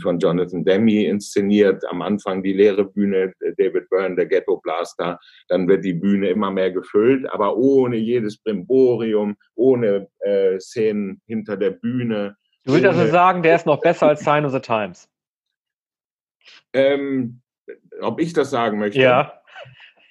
[0.00, 1.84] von Jonathan Demme inszeniert.
[1.90, 5.18] Am Anfang die leere Bühne, äh, David Byrne, der Ghetto Blaster.
[5.48, 11.56] Dann wird die Bühne immer mehr gefüllt, aber ohne jedes Brimborium, ohne äh, Szenen hinter
[11.56, 12.36] der Bühne.
[12.64, 15.08] Du willst also sagen, der ist noch besser als Sign of the Times.
[16.72, 17.40] Ähm,
[18.00, 19.00] ob ich das sagen möchte?
[19.00, 19.34] Ja.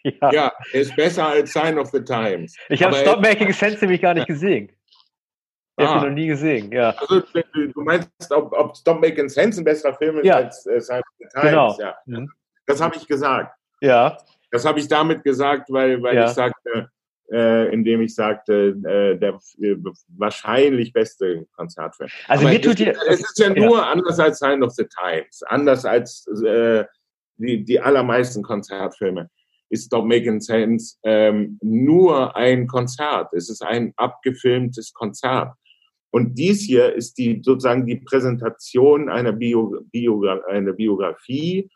[0.04, 0.32] Ja.
[0.32, 2.56] Ja, er ist besser als Sign of the Times.
[2.70, 4.72] Ich habe Stop Making Sense nämlich gar nicht gesehen.
[5.80, 6.04] Ich habe Ah.
[6.04, 6.90] ihn noch nie gesehen, ja.
[6.98, 10.36] Also, du meinst, ob, ob Stop Making Sense ein besserer Film ist Ja.
[10.38, 11.50] als äh, Sign of the Times?
[11.50, 11.78] Genau.
[11.80, 11.96] Ja.
[12.06, 12.32] Mhm.
[12.66, 13.56] Das habe ich gesagt.
[13.82, 14.18] Ja,
[14.52, 16.26] Das habe ich damit gesagt, weil, weil Ja.
[16.26, 16.90] ich sagte,
[17.32, 19.76] äh, indem ich sagte, äh, der äh,
[20.18, 22.10] wahrscheinlich beste Konzertfilm.
[22.28, 25.44] also Aber mir tut es, es ist ja nur anders als Sign of the Times,
[25.44, 26.84] anders als äh,
[27.38, 29.30] die, die allermeisten Konzertfilme.
[29.72, 33.32] Ist Stop Making Sense ähm, nur ein Konzert.
[33.34, 35.54] Es ist ein abgefilmtes Konzert.
[36.12, 41.70] Und dies hier ist die sozusagen die Präsentation einer, Bio, Biogra einer Biografie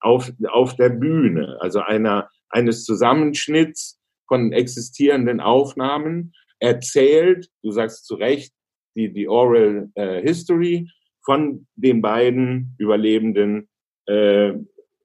[0.00, 8.14] auf, auf der Bühne, also einer, eines Zusammenschnitts von existierenden Aufnahmen, erzählt, du sagst zu
[8.14, 8.52] Recht,
[8.94, 10.88] die, die Oral äh, History
[11.24, 13.68] von den beiden überlebenden
[14.06, 14.52] äh,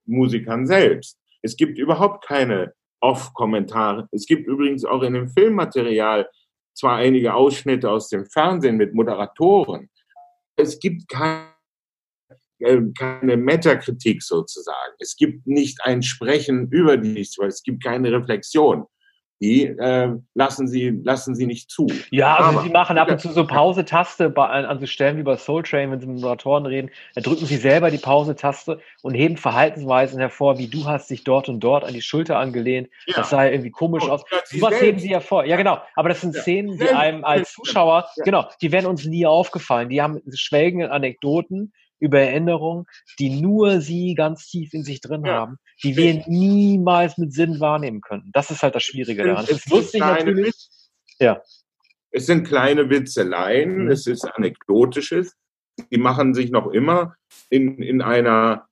[0.06, 1.20] Musikern selbst.
[1.42, 4.08] Es gibt überhaupt keine Off-Kommentare.
[4.12, 6.28] Es gibt übrigens auch in dem Filmmaterial
[6.76, 9.90] zwar einige Ausschnitte aus dem Fernsehen mit Moderatoren.
[10.58, 11.48] Es gibt keine,
[12.60, 14.94] äh, keine Metakritik sozusagen.
[15.00, 18.86] Es gibt nicht ein Sprechen über dies, weil es gibt keine Reflexion.
[19.42, 21.88] Die äh, lassen sie lassen sie nicht zu.
[22.10, 25.24] Ja, also Aber- sie machen ab und zu so Pause-Taste bei, an, so Stellen wie
[25.24, 29.14] bei Soul Train, wenn sie mit Moderatoren reden, da drücken sie selber die Pause-Taste und
[29.14, 32.88] heben Verhaltensweisen hervor, wie du hast dich dort und dort an die Schulter angelehend.
[33.08, 33.16] Ja.
[33.18, 34.24] Das sah ja irgendwie komisch Und aus.
[34.46, 35.44] Sowas heben sie ja vor.
[35.46, 35.80] Ja, genau.
[35.96, 36.42] Aber das sind Ja.
[36.42, 38.24] Szenen, die einem als Zuschauer, Ja.
[38.24, 39.90] genau, die werden uns nie aufgefallen.
[39.90, 42.86] Die haben schwelgende Anekdoten über Erinnerungen,
[43.20, 45.34] die nur sie ganz tief in sich drin Ja.
[45.34, 48.32] haben, die wir niemals mit Sinn wahrnehmen könnten.
[48.34, 49.46] Das ist halt das Schwierige daran.
[49.46, 50.48] Es ist sind lustig kleine natürlich.
[50.56, 51.42] Witz- Ja.
[52.12, 53.92] Es sind kleine Witzeleien, Mhm.
[53.92, 55.36] es ist Anekdotisches.
[55.92, 57.16] Die machen sich noch immer
[57.50, 58.68] in, in einer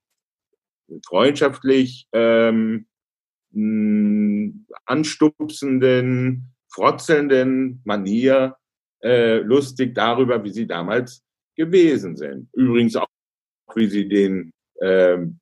[1.06, 2.86] freundschaftlich ähm,
[3.52, 4.54] mh,
[4.86, 8.56] anstupsenden, frotzelnden Manier
[9.04, 11.24] äh, lustig darüber, wie sie damals
[11.56, 12.50] gewesen sind.
[12.54, 13.08] Übrigens auch,
[13.76, 15.39] wie sie den ähm,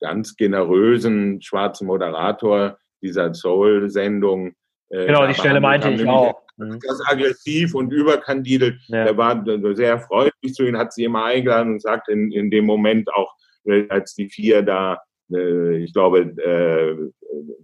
[0.00, 4.54] ganz generösen schwarzen Moderator dieser Soul-Sendung
[4.90, 6.42] äh, Genau, die Stelle meinte ich auch.
[6.58, 6.78] Mhm.
[6.80, 8.80] ganz aggressiv und überkandidelt.
[8.88, 9.04] Ja.
[9.04, 12.64] Er war sehr freundlich zu ihnen, hat sie immer eingeladen und sagt in, in dem
[12.64, 16.96] Moment auch, äh, als die vier da, äh, ich glaube, äh,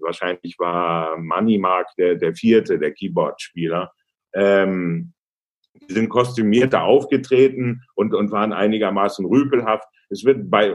[0.00, 3.92] wahrscheinlich war Money Mark der, der vierte, der Keyboard-Spieler,
[4.34, 5.14] ähm,
[5.92, 9.84] sind kostümiert da aufgetreten und, und waren einigermaßen rüpelhaft.
[10.10, 10.74] Es wird bei,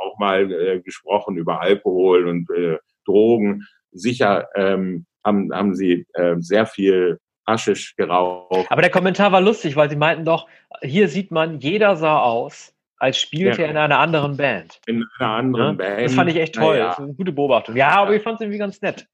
[0.00, 3.66] auch mal äh, gesprochen über Alkohol und äh, Drogen.
[3.92, 8.66] Sicher ähm, haben, haben sie äh, sehr viel Haschisch geraucht.
[8.70, 10.48] Aber der Kommentar war lustig, weil sie meinten doch,
[10.82, 13.64] hier sieht man, jeder sah aus, als spielte Ja.
[13.66, 14.80] er in einer anderen Band.
[14.86, 15.74] in einer anderen Ne?
[15.84, 16.00] Band.
[16.06, 16.74] Das fand ich echt toll.
[16.78, 17.76] Naja, Das ist eine gute Beobachtung.
[17.76, 19.06] Ja, aber ich fand es irgendwie ganz nett.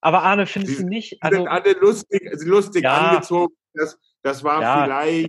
[0.00, 1.16] Aber Arne, findest Sie- du nicht?
[1.20, 2.94] Also, sind alle lustig, lustig Ja.
[3.10, 3.54] angezogen.
[3.74, 4.84] Das, das war Ja.
[4.84, 5.28] vielleicht.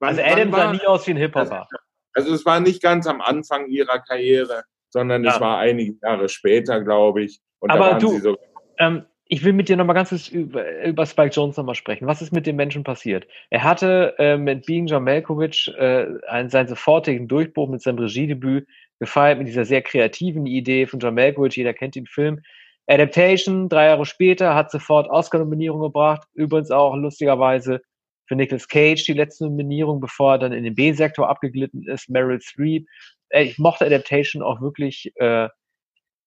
[0.00, 1.68] wann- also Adam sah war- nie aus wie ein Hip-Hopper.
[2.14, 5.34] Also es war nicht ganz am Anfang ihrer Karriere, sondern Ja.
[5.34, 7.38] es war einige Jahre später, glaube ich.
[7.60, 8.36] Und Aber du- so,
[8.78, 12.06] Ähm, ich will mit dir nochmal ganz kurz über, über Spike Jones nochmal sprechen.
[12.06, 13.28] Was ist mit dem Menschen passiert?
[13.50, 18.66] Er hatte äh, mit Being John Malkovich äh, einen, seinen sofortigen Durchbruch mit seinem Regiedebüt
[18.98, 21.56] gefeiert, mit dieser sehr kreativen Idee von John Malkovich.
[21.56, 22.40] Jeder kennt den Film.
[22.86, 26.26] Adaptation, drei Jahre später, hat sofort Oscar-Nominierung gebracht.
[26.34, 27.82] Übrigens auch lustigerweise
[28.30, 32.08] für Nicolas Cage die letzte Nominierung, bevor er dann in den B-Sektor abgeglitten ist.
[32.08, 32.86] Meryl Streep.
[33.30, 35.48] Äh, ich mochte Adaptation auch wirklich äh,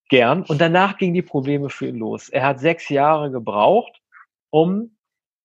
[0.10, 0.44] gern.
[0.44, 2.28] Und danach gingen die Probleme für ihn los.
[2.28, 4.02] Er hat sechs Jahre gebraucht,
[4.50, 4.98] um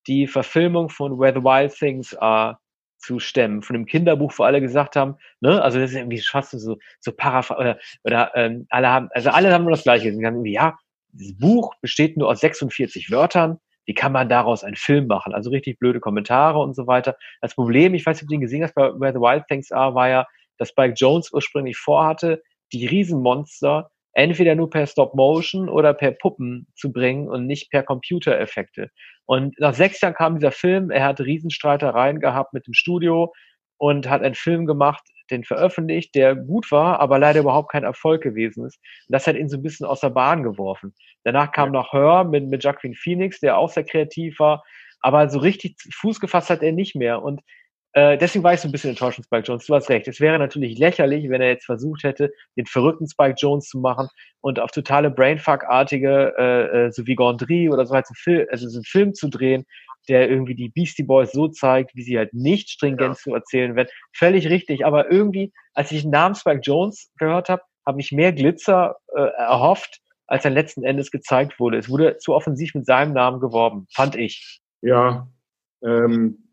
[0.08, 2.58] die Verfilmung von Where the Wild Things Are
[2.98, 6.50] zu stemmen, von dem Kinderbuch, wo alle gesagt haben, ne, also das ist irgendwie fast
[6.50, 10.10] so, so paraphr oder, oder ähm, alle haben, also alle haben nur das Gleiche.
[10.24, 10.76] Haben ja,
[11.12, 13.60] das Buch besteht nur aus 46 Wörtern.
[13.88, 15.32] Wie kann man daraus einen Film machen?
[15.32, 17.16] Also richtig blöde Kommentare und so weiter.
[17.40, 19.72] Das Problem, ich weiß nicht, ob du den gesehen hast, bei Where the Wild Things
[19.72, 20.26] Are, war ja,
[20.58, 26.66] dass Spike Jones ursprünglich vorhatte, die Riesenmonster entweder nur per Stop Motion oder per Puppen
[26.74, 28.90] zu bringen und nicht per Computereffekte.
[29.24, 33.32] Und nach sechs Jahren kam dieser Film, er hat Riesenstreitereien gehabt mit dem Studio
[33.78, 38.22] und hat einen Film gemacht, den veröffentlicht, der gut war, aber leider überhaupt kein Erfolg
[38.22, 38.78] gewesen ist.
[39.08, 40.94] Und das hat ihn so ein bisschen aus der Bahn geworfen.
[41.24, 41.80] Danach kam ja.
[41.80, 44.64] noch Her mit, mit Jacqueline Phoenix, der auch sehr kreativ war,
[45.00, 47.22] aber so richtig Fuß gefasst hat er nicht mehr.
[47.22, 47.40] Und
[47.92, 49.66] äh, deswegen war ich so ein bisschen enttäuscht von Spike Jones.
[49.66, 50.06] Du hast recht.
[50.08, 54.08] Es wäre natürlich lächerlich, wenn er jetzt versucht hätte, den verrückten Spike Jones zu machen
[54.40, 58.68] und auf totale Brainfuck-artige, äh, äh, so wie Gondry oder so halt so, Film, also
[58.68, 59.64] so einen Film zu drehen,
[60.08, 63.20] der irgendwie die Beastie Boys so zeigt, wie sie halt nicht stringent ja.
[63.20, 63.88] zu erzählen werden.
[64.12, 64.86] Völlig richtig.
[64.86, 69.20] Aber irgendwie, als ich den Namen Spike Jones gehört habe, habe ich mehr Glitzer äh,
[69.20, 71.78] erhofft, als er letzten Endes gezeigt wurde.
[71.78, 74.60] Es wurde zu offensiv mit seinem Namen geworben, fand ich.
[74.82, 75.28] Ja,
[75.82, 76.48] ähm,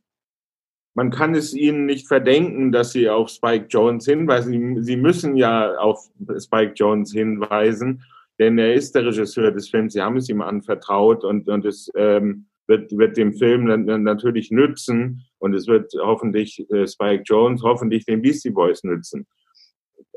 [0.95, 4.81] man kann es ihnen nicht verdenken, dass sie auf Spike Jones hinweisen.
[4.81, 8.03] Sie müssen ja auf Spike Jones hinweisen,
[8.39, 9.93] denn er ist der Regisseur des Films.
[9.93, 13.65] Sie haben es ihm anvertraut und, und es ähm, wird, wird dem Film
[14.03, 19.27] natürlich nützen und es wird hoffentlich äh, Spike Jones, hoffentlich den Beastie Boys nützen.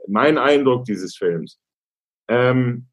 [0.07, 1.61] Mein Eindruck dieses Films.
[2.29, 2.87] Ähm,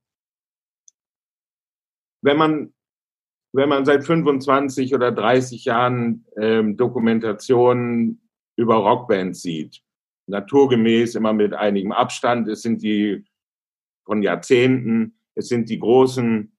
[2.22, 2.74] wenn man
[3.56, 8.22] wenn man seit 25 oder 30 Jahren ähm, Dokumentationen
[8.58, 9.82] über Rockbands sieht,
[10.28, 13.24] naturgemäß immer mit einigem Abstand, es sind die
[14.04, 16.55] von Jahrzehnten, es sind die großen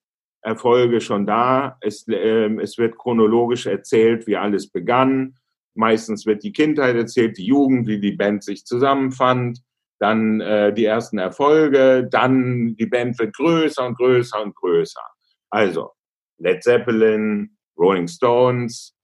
[0.46, 5.34] Erfolge schon da, es, äh, es wird chronologisch erzählt, wie alles begann,
[5.74, 9.58] meistens wird die Kindheit erzählt, die Jugend, wie die Band sich zusammenfand,
[9.98, 15.02] dann äh, die ersten Erfolge, dann die Band wird größer und größer und größer.
[15.50, 15.90] Also,
[16.38, 18.94] Led Zeppelin, Rolling Stones.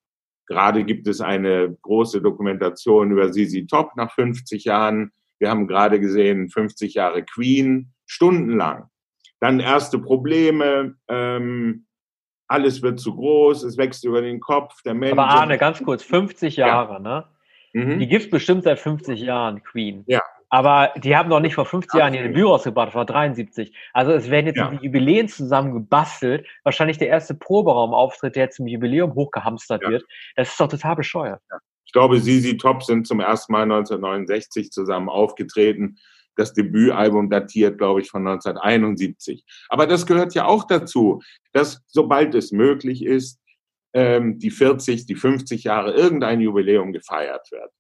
[0.46, 5.10] Gerade gibt es eine große Dokumentation über ZZ Top nach 50 Jahren.
[5.40, 8.91] Wir haben gerade gesehen 50 Jahre Queen, stundenlang.
[9.42, 11.86] Dann erste Probleme, ähm,
[12.46, 14.82] alles wird zu groß, es wächst über den Kopf.
[14.84, 15.10] Der Mensch.
[15.10, 16.98] Aber Arne, ganz kurz, 50 Jahre, ja.
[17.00, 17.24] ne?
[17.72, 17.98] Mhm.
[17.98, 20.04] Die gibt bestimmt seit 50 Jahren, Queen.
[20.06, 20.20] Ja.
[20.48, 23.76] Aber die haben noch nicht vor 50 Jahren ihr Debüt rausgebracht, vor 73.
[23.92, 24.70] Also es werden jetzt ja.
[24.70, 26.46] die Jubiläen zusammen gebastelt.
[26.62, 29.88] Wahrscheinlich der erste Proberaumauftritt, der zum Jubiläum hochgehamstert ja.
[29.88, 30.04] wird.
[30.36, 31.42] Das ist doch total bescheuert.
[31.50, 31.58] Ja.
[31.84, 35.98] Ich glaube, Sisi Top sind zum ersten Mal 1969 zusammen aufgetreten.
[36.36, 39.44] Das Debütalbum datiert, glaube ich, von 1971.
[39.68, 41.22] Aber das gehört ja auch dazu,
[41.52, 43.38] dass sobald es möglich ist,
[43.94, 47.70] ähm, die 40, die 50 Jahre irgendein Jubiläum gefeiert wird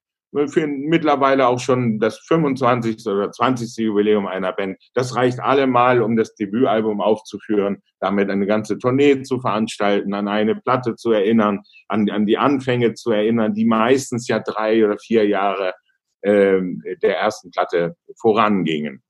[0.46, 3.06] für mittlerweile auch schon das 25.
[3.06, 3.76] oder 20.
[3.84, 4.78] Jubiläum einer Band.
[4.94, 10.56] Das reicht allemal, um das Debütalbum aufzuführen, damit eine ganze Tournee zu veranstalten, an eine
[10.56, 15.26] Platte zu erinnern, an, an die Anfänge zu erinnern, die meistens ja drei oder vier
[15.26, 15.74] Jahre
[16.22, 19.02] ähm, der ersten Platte vorangingen.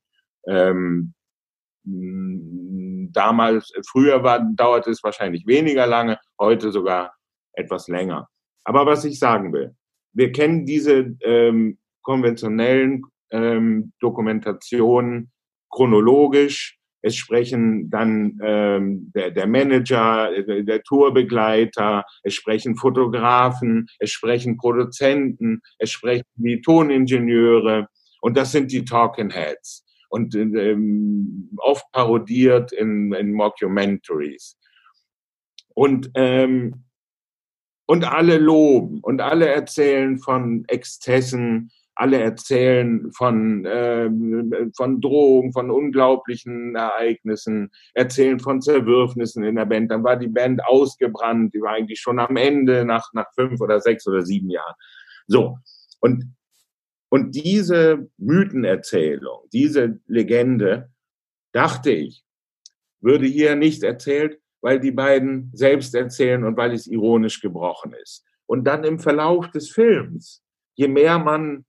[0.47, 1.13] Ähm,
[3.11, 7.13] damals, früher war, dauerte es wahrscheinlich weniger lange, heute sogar
[7.53, 8.29] etwas länger.
[8.63, 9.75] Aber was ich sagen will,
[10.13, 15.31] wir kennen diese ähm, konventionellen ähm, Dokumentationen
[15.69, 16.77] chronologisch.
[17.03, 24.57] Es sprechen dann ähm, der, der Manager, der, der Tourbegleiter, es sprechen Fotografen, es sprechen
[24.57, 27.87] Produzenten, es sprechen die Toningenieure
[28.21, 34.57] und das sind die Talking Heads und ähm, oft parodiert in, in Mockumentaries.
[35.75, 36.85] Und ähm,
[37.85, 44.09] und alle loben und alle erzählen von Exzessen, alle erzählen von, äh,
[44.75, 49.91] von Drohungen, von unglaublichen Ereignissen, erzählen von Zerwürfnissen in der Band.
[49.91, 53.79] Dann war die Band ausgebrannt, die war eigentlich schon am Ende nach, nach fünf oder
[53.79, 54.75] sechs oder sieben Jahren.
[55.27, 55.57] So.
[55.99, 56.35] Und,
[57.09, 60.89] und diese Mythenerzählung, diese Legende,
[61.51, 62.23] dachte ich,
[63.01, 68.25] würde hier nicht erzählt, weil die beiden selbst erzählen und weil es ironisch gebrochen ist.
[68.45, 70.41] Und dann im Verlauf des Films,
[70.75, 71.65] je mehr man,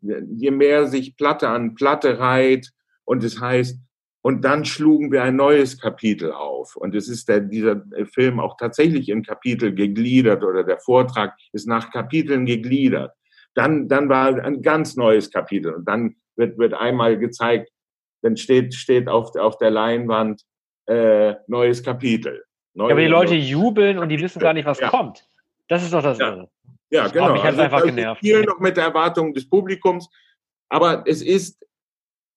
[0.00, 2.70] je mehr sich Platte an Platte reiht
[3.04, 3.78] und es heißt,
[4.20, 6.76] und dann schlugen wir ein neues Kapitel auf.
[6.76, 7.82] Und es ist der, dieser
[8.12, 13.12] Film auch tatsächlich in Kapitel gegliedert oder der Vortrag ist nach Kapiteln gegliedert.
[13.54, 17.70] Dann, dann war ein ganz neues Kapitel und dann wird, wird einmal gezeigt,
[18.22, 20.42] dann steht, steht auf, auf der Leinwand,
[20.86, 22.44] äh, neues Kapitel.
[22.74, 24.88] Neue ja, aber die Leute jubeln und die wissen gar nicht, was ja.
[24.90, 25.28] kommt.
[25.68, 26.18] Das ist doch das.
[26.18, 26.46] Ja,
[26.90, 27.32] ja genau.
[27.32, 28.20] Mich halt also, einfach genervt.
[28.20, 30.08] Viel noch mit der Erwartung des Publikums.
[30.70, 31.58] Aber es ist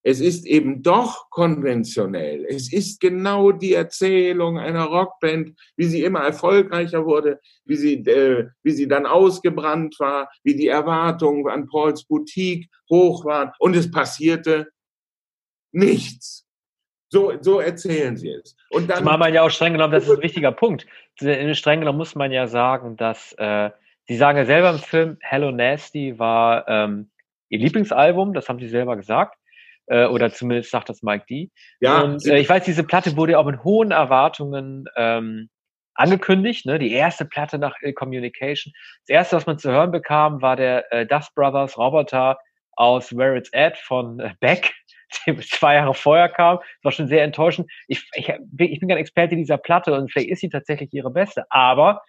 [0.04, 2.45] es ist eben doch konventionell.
[2.45, 8.49] Es ist genau die Erzählung einer Rockband, wie sie immer erfolgreicher wurde, wie sie, äh,
[8.64, 13.91] wie sie dann ausgebrannt war, wie die Erwartungen an Pauls Boutique hoch waren und es
[13.91, 14.70] passierte
[15.72, 16.47] nichts.
[17.10, 18.56] So, so erzählen sie es.
[18.70, 20.88] Und dann Zumal man ja auch streng genommen, das ist ein wichtiger Punkt.
[21.18, 23.70] Streng genommen muss man ja sagen, dass äh,
[24.08, 27.12] Sie sagen ja selber im Film, Hello Nasty war ähm,
[27.49, 29.36] Ihr Lieblingsalbum, das haben Sie selber gesagt
[29.88, 31.52] äh, oder zumindest sagt das Mike D.
[31.80, 32.02] Ja.
[32.02, 35.49] Und äh, ich weiß, diese Platte wurde ja auch mit hohen Erwartungen ähm,
[35.95, 36.80] angekündigt, ne?
[36.80, 38.74] die erste Platte nach Ill Communication.
[39.06, 42.38] Das erste, was man zu hören bekam, war der äh, Dust Brothers Roboter
[42.74, 44.74] aus Where It's At von äh, Beck,
[45.28, 46.58] der zwei Jahre vorher kam.
[46.58, 47.70] Das war schon sehr enttäuschend.
[47.88, 51.45] Ich, ich, ich bin kein Experte dieser Platte und vielleicht ist sie tatsächlich ihre beste.
[51.49, 52.02] Aber,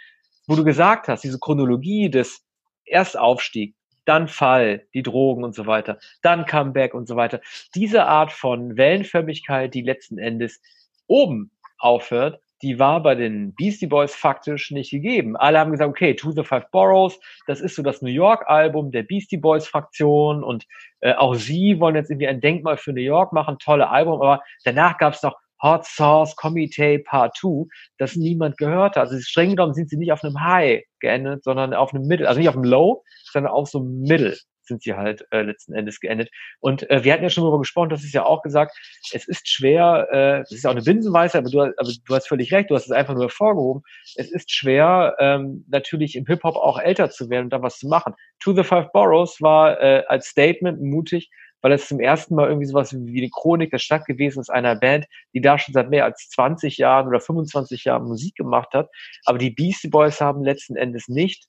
[0.47, 2.45] wo du gesagt hast, diese Chronologie des
[2.84, 3.74] Erstaufstieg,
[4.05, 7.40] dann Fall, die Drogen und so weiter, dann Comeback und so weiter.
[7.74, 10.61] Diese Art von Wellenförmigkeit, die letzten Endes
[11.07, 15.36] oben aufhört, die war bei den Beastie Boys faktisch nicht gegeben.
[15.36, 19.03] Alle haben gesagt, okay, To the Five Boroughs, das ist so das New York-Album der
[19.03, 20.66] Beastie Boys-Fraktion und
[21.01, 24.43] äh, auch sie wollen jetzt irgendwie ein Denkmal für New York machen, tolle Album, aber
[24.64, 27.66] danach gab es noch Hot Sauce Committee Part 2,
[27.98, 29.08] das niemand gehört hat.
[29.08, 32.40] Also streng genommen sind sie nicht auf einem High geendet, sondern auf einem Mittel, also
[32.40, 36.00] nicht auf einem Low, sondern auf so einem Mittel sind sie halt äh, letzten Endes
[36.00, 36.30] geendet.
[36.60, 38.76] Und äh, wir hatten ja schon darüber gesprochen, das ist ja auch gesagt,
[39.12, 42.52] es ist schwer, äh, das ist auch eine Binsenweise, aber du, aber du hast völlig
[42.52, 43.82] recht, du hast es einfach nur hervorgehoben.
[44.16, 47.88] Es ist schwer, ähm, natürlich im Hip-Hop auch älter zu werden und da was zu
[47.88, 48.14] machen.
[48.40, 51.30] To the Five Boroughs war äh, als Statement mutig,
[51.62, 54.76] weil es zum ersten Mal irgendwie sowas wie eine Chronik der Stadt gewesen ist, einer
[54.76, 58.90] Band, die da schon seit mehr als 20 Jahren oder 25 Jahren Musik gemacht hat.
[59.24, 61.46] Aber die Beastie Boys haben letzten Endes nicht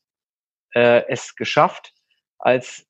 [0.73, 1.93] äh, es geschafft,
[2.39, 2.85] als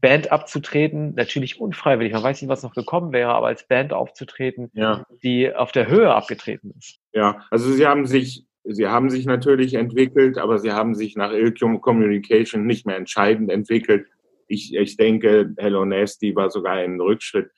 [0.00, 4.70] Band abzutreten, natürlich unfreiwillig, man weiß nicht, was noch gekommen wäre, aber als Band aufzutreten,
[4.74, 5.04] ja.
[5.22, 6.98] die auf der Höhe abgetreten ist.
[7.12, 11.32] Ja, also sie haben sich, sie haben sich natürlich entwickelt, aber sie haben sich nach
[11.32, 14.06] Ilkium Communication nicht mehr entscheidend entwickelt.
[14.48, 17.50] Ich, ich denke, Hello Nasty war sogar ein Rückschritt.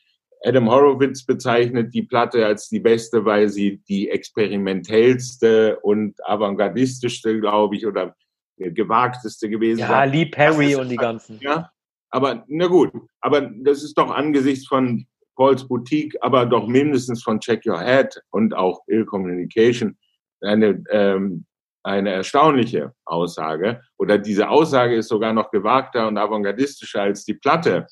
[0.43, 7.76] Adam Horowitz bezeichnet die Platte als die beste, weil sie die experimentellste und avantgardistischste, glaube
[7.76, 8.14] ich, oder
[8.57, 11.38] gewagteste gewesen ja, Ja, Lee Perry und die ganzen.
[11.41, 11.70] Ja,
[12.11, 17.41] aber na gut, aber das ist doch angesichts von Paul's Boutique, aber doch mindestens von
[17.41, 19.97] Check Your Head und auch Ill Communication
[20.43, 21.45] eine ähm,
[21.82, 23.82] eine erstaunliche Aussage.
[23.98, 27.86] Oder diese Aussage ist sogar noch gewagter und avantgardistischer als die Platte.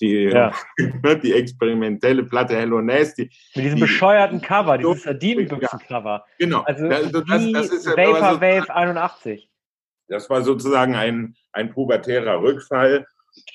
[0.00, 0.52] Die, ja.
[1.22, 3.30] die experimentelle Platte Hello Nasty.
[3.54, 6.24] Mit diesem die, bescheuerten Cover, dieses Sardinenbüchsen-Cover.
[6.38, 6.62] Genau.
[6.62, 9.50] Also, also das, das ist Vapor Wave 81.
[10.08, 13.06] Das war sozusagen ein, ein pubertärer Rückfall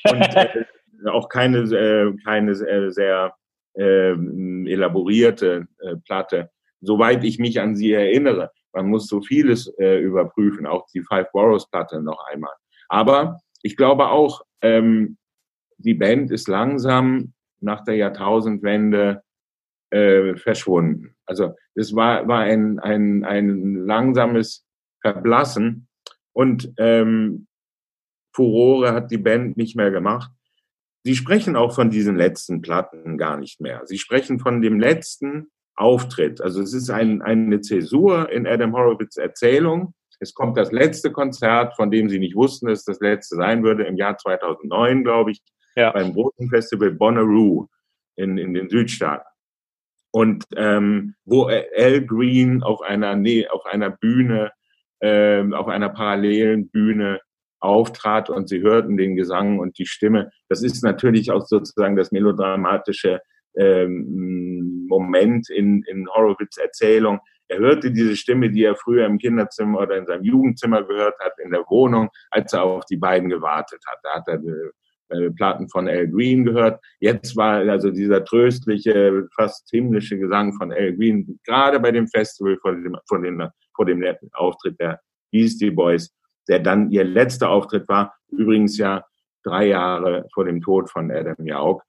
[0.09, 0.65] und äh,
[1.09, 3.33] auch keine, äh, keine äh, sehr
[3.75, 8.51] äh, elaborierte äh, Platte, soweit ich mich an sie erinnere.
[8.73, 12.53] Man muss so vieles äh, überprüfen, auch die Five Boroughs Platte noch einmal.
[12.89, 15.17] Aber ich glaube auch, ähm,
[15.77, 19.23] die Band ist langsam nach der Jahrtausendwende
[19.89, 21.15] äh, verschwunden.
[21.25, 24.65] Also es war, war ein, ein, ein langsames
[25.01, 25.87] Verblassen
[26.33, 27.47] und ähm,
[28.35, 30.31] Furore hat die Band nicht mehr gemacht.
[31.03, 33.85] Sie sprechen auch von diesen letzten Platten gar nicht mehr.
[33.85, 36.41] Sie sprechen von dem letzten Auftritt.
[36.41, 39.93] Also es ist ein, eine Zäsur in Adam Horowitz Erzählung.
[40.19, 43.83] Es kommt das letzte Konzert, von dem sie nicht wussten, dass das letzte sein würde,
[43.83, 45.41] im Jahr 2009, glaube ich,
[45.75, 45.91] ja.
[45.91, 47.67] beim großen Festival Bonnaroo
[48.15, 49.27] in, in den Südstaaten.
[50.11, 54.51] Und ähm, wo Al Green auf einer, nee, auf einer Bühne,
[55.01, 57.19] ähm, auf einer parallelen Bühne
[57.59, 60.29] auftrat und sie hörten den Gesang und die Stimme.
[60.49, 63.21] Das ist natürlich auch sozusagen das melodramatische
[63.57, 64.05] ähm,
[64.99, 67.19] Moment in, in Horowitz Erzählung.
[67.47, 71.33] Er hörte diese Stimme, die er früher im Kinderzimmer oder in seinem Jugendzimmer gehört hat,
[71.43, 73.99] in der Wohnung, als er auf die beiden gewartet hat.
[74.03, 74.39] Da hat er
[75.09, 76.81] äh, Platten von Al Green gehört.
[76.99, 82.57] Jetzt war also dieser tröstliche, fast himmlische Gesang von Al Green, gerade bei dem Festival
[82.61, 84.99] vor dem, vor dem, vor dem Auftritt der
[85.31, 86.13] Beastie Boys,
[86.47, 89.03] der dann ihr letzter Auftritt war, übrigens ja
[89.43, 91.81] drei Jahre vor dem Tod von Adam Jauch.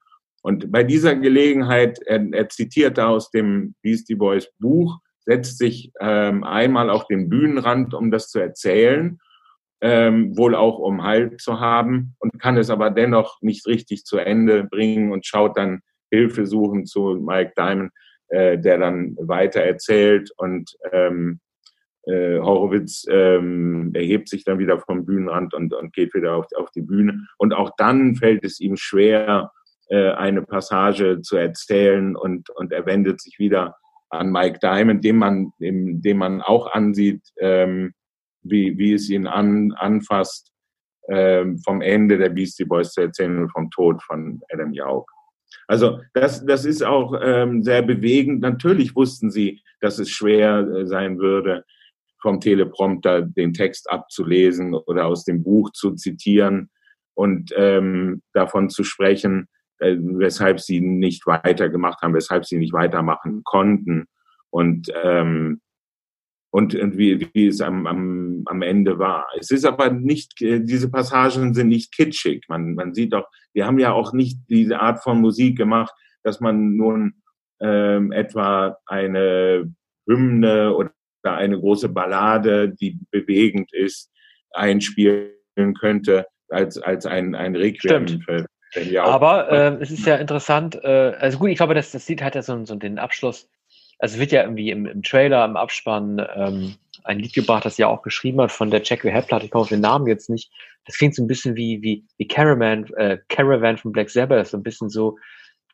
[0.45, 6.45] Und bei dieser Gelegenheit, er, er zitiert aus dem Beastie Boys Buch, setzt sich ähm,
[6.45, 9.19] einmal auf den Bühnenrand, um das zu erzählen,
[9.81, 14.19] ähm, wohl auch um Halt zu haben und kann es aber dennoch nicht richtig zu
[14.19, 15.81] Ende bringen und schaut dann
[16.11, 17.91] Hilfe suchen zu Mike Diamond,
[18.29, 21.41] äh, der dann weiter erzählt und ähm,
[22.03, 26.71] äh, Horowitz ähm, erhebt sich dann wieder vom Bühnenrand und, und geht wieder auf, auf
[26.71, 27.27] die Bühne.
[27.39, 29.51] Und auch dann fällt es ihm schwer,
[29.95, 33.77] äh, eine Passage zu erzählen und, und er wendet sich wieder
[34.11, 37.95] an Mike Diamond, dem man, dem, dem man auch ansieht, ähm,
[38.43, 40.53] wie, wie es ihn an, anfasst,
[41.09, 45.07] ähm, vom Ende der Beastie Boys zu erzählen und vom Tod von Adam Yauch.
[45.69, 48.41] Also das, das ist auch ähm, sehr bewegend.
[48.41, 51.65] Natürlich wussten sie, dass es schwer äh, sein würde,
[52.21, 56.69] vom Teleprompter den Text abzulesen oder aus dem Buch zu zitieren
[57.15, 59.47] und ähm, davon zu sprechen,
[59.79, 64.07] äh, weshalb sie nicht weitergemacht haben, weshalb sie nicht weitermachen konnten
[64.51, 65.61] und ähm,
[66.55, 69.27] und, und wie, wie es am, am, am Ende war.
[69.37, 72.45] Es ist aber nicht, äh, diese Passagen sind nicht kitschig.
[72.49, 76.39] Man, man sieht doch, wir haben ja auch nicht diese Art von Musik gemacht, dass
[76.39, 77.15] man nun
[77.61, 79.75] ähm, etwa eine
[80.07, 80.93] Hymne oder
[81.25, 84.13] eine große Ballade, die bewegend ist,
[84.53, 85.33] einspielen
[85.81, 88.25] könnte als, als ein, ein Requiem Stimmt.
[88.25, 88.47] für,
[89.05, 92.35] aber äh, es ist ja interessant, äh, also gut, ich glaube, das, das sieht halt
[92.35, 93.49] ja so, so den Abschluss
[93.99, 97.87] also wird ja irgendwie im, im Trailer, im Abspann ähm, ein Lied gebracht, das ja
[97.87, 99.47] auch geschrieben hat von der Jack Head-Platte.
[99.47, 100.51] Ich komme auf den Namen jetzt nicht.
[100.85, 104.57] Das klingt so ein bisschen wie, wie, wie Caravan, äh, Caravan von Black Sabbath, so
[104.57, 105.17] ein bisschen so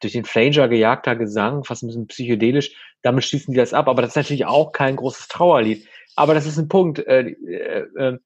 [0.01, 2.75] durch den Flanger gejagter Gesang, fast ein bisschen psychedelisch.
[3.03, 3.89] Damit schließen die das ab.
[3.89, 5.87] Aber das ist natürlich auch kein großes Trauerlied.
[6.17, 6.99] Aber das ist ein Punkt.
[7.07, 8.19] Äh, äh, äh,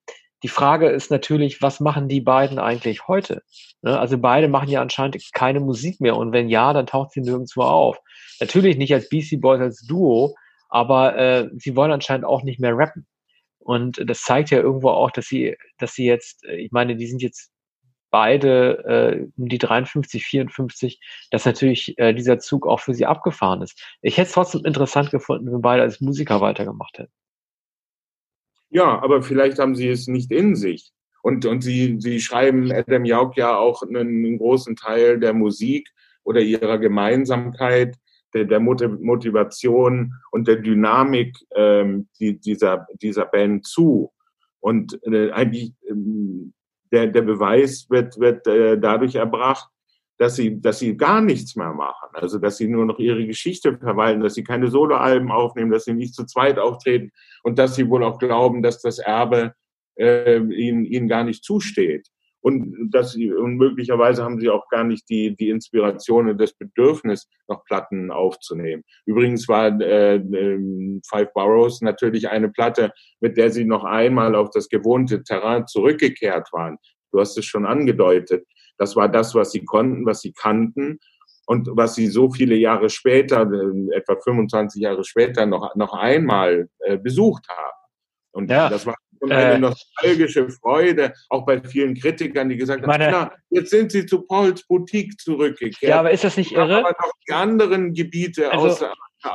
[0.45, 3.43] die Frage ist natürlich, was machen die beiden eigentlich heute?
[3.81, 3.99] Ne?
[3.99, 6.17] Also beide machen ja anscheinend keine Musik mehr.
[6.17, 7.99] Und wenn ja, dann taucht sie nirgendwo auf.
[8.41, 10.35] Natürlich nicht als BC Boys als Duo,
[10.69, 13.07] aber äh, sie wollen anscheinend auch nicht mehr rappen.
[13.59, 17.07] Und das zeigt ja irgendwo auch, dass sie, dass sie jetzt, äh, ich meine, die
[17.07, 17.51] sind jetzt
[18.11, 23.83] beide äh, die 53, 54, dass natürlich äh, dieser Zug auch für sie abgefahren ist.
[24.03, 27.13] Ich hätte es trotzdem interessant gefunden, wenn beide als Musiker weitergemacht hätten.
[28.75, 30.91] Ja, aber vielleicht haben sie es nicht in sich.
[31.23, 35.89] Und, und sie, sie schreiben Adam Jauch ja auch einen, großen Teil der Musik
[36.25, 37.97] oder ihrer Gemeinsamkeit
[38.35, 44.13] der, der Motivation und der Dynamik ähm, die, dieser, dieser Band zu.
[44.59, 46.53] Und äh, eigentlich ähm,
[46.91, 49.69] der, der Beweis wird, wird äh, dadurch erbracht,
[50.19, 52.09] dass sie, dass sie gar nichts mehr machen.
[52.13, 55.95] Also, dass sie nur noch ihre Geschichte verwalten, dass sie keine Soloalben aufnehmen, dass sie
[55.95, 57.11] nicht zu zweit auftreten
[57.43, 59.55] und dass sie wohl auch glauben, dass das Erbe
[59.97, 62.09] äh, ihnen, ihnen gar nicht zusteht
[62.45, 66.53] und dass sie, und möglicherweise haben sie auch gar nicht die, die Inspiration und das
[66.53, 68.83] Bedürfnis, noch Platten aufzunehmen.
[69.07, 74.51] Übrigens war äh, äh, Five Boroughs natürlich eine Platte, mit der sie noch einmal auf
[74.51, 76.77] das gewohnte Terrain zurückgekehrt waren.
[77.13, 78.47] Du hast es schon angedeutet.
[78.79, 80.99] Das war das, was sie konnten, was sie kannten
[81.47, 86.69] und was sie so viele Jahre später, äh, etwa 25 Jahre später, noch, noch einmal
[86.81, 87.79] äh, besucht haben.
[88.33, 88.69] Und ja.
[88.69, 93.31] das war und eine äh, nostalgische Freude, auch bei vielen Kritikern, die gesagt meine, haben,
[93.31, 95.91] na, jetzt sind sie zu Pauls Boutique zurückgekehrt.
[95.91, 96.79] Ja, aber ist das nicht irre?
[96.79, 98.93] Aber noch die anderen Gebiete also, außer,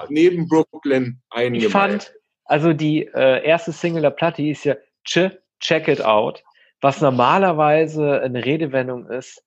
[0.09, 1.65] neben Brooklyn eingemalt.
[1.65, 2.13] Ich fand,
[2.45, 4.75] also die äh, erste Single der Platte ist ja
[5.07, 6.43] Ch, Check It Out,
[6.81, 9.43] was normalerweise eine Redewendung ist,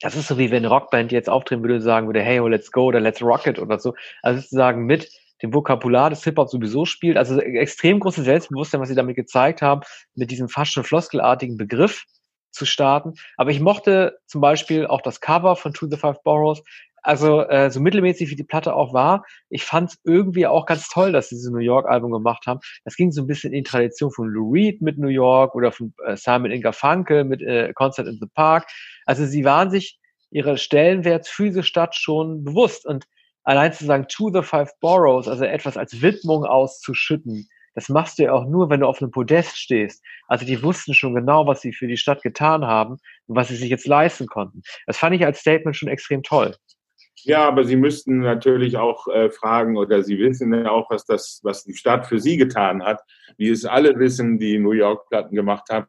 [0.00, 2.70] das ist so wie wenn Rockband jetzt auftreten würde und sagen würde, hey, oh, let's
[2.70, 3.94] go oder let's rock it oder so.
[4.22, 5.10] Also sozusagen mit
[5.42, 7.16] dem Vokabular des Hip-Hop sowieso spielt.
[7.16, 9.82] Also extrem große Selbstbewusstsein, was sie damit gezeigt haben,
[10.14, 12.04] mit diesem fast schon floskelartigen Begriff
[12.50, 13.14] zu starten.
[13.36, 16.62] Aber ich mochte zum Beispiel auch das Cover von To the Five Boroughs.
[17.04, 20.88] Also äh, so mittelmäßig wie die Platte auch war, ich fand es irgendwie auch ganz
[20.88, 22.60] toll, dass sie dieses New York-Album gemacht haben.
[22.84, 25.70] Das ging so ein bisschen in die Tradition von Lou Reed mit New York oder
[25.70, 28.66] von äh, Simon Inga Funke mit äh, Concert in the Park.
[29.04, 29.98] Also sie waren sich
[30.30, 32.86] ihre Stellenwert für diese Stadt schon bewusst.
[32.86, 33.04] Und
[33.42, 38.22] allein zu sagen, to the five boroughs, also etwas als Widmung auszuschütten, das machst du
[38.22, 40.02] ja auch nur, wenn du auf einem Podest stehst.
[40.26, 42.94] Also die wussten schon genau, was sie für die Stadt getan haben
[43.26, 44.62] und was sie sich jetzt leisten konnten.
[44.86, 46.56] Das fand ich als Statement schon extrem toll.
[47.24, 51.40] Ja, aber Sie müssten natürlich auch äh, fragen oder Sie wissen ja auch, was das,
[51.42, 53.00] was die Stadt für Sie getan hat,
[53.36, 55.86] wie es alle wissen, die New York Platten gemacht haben.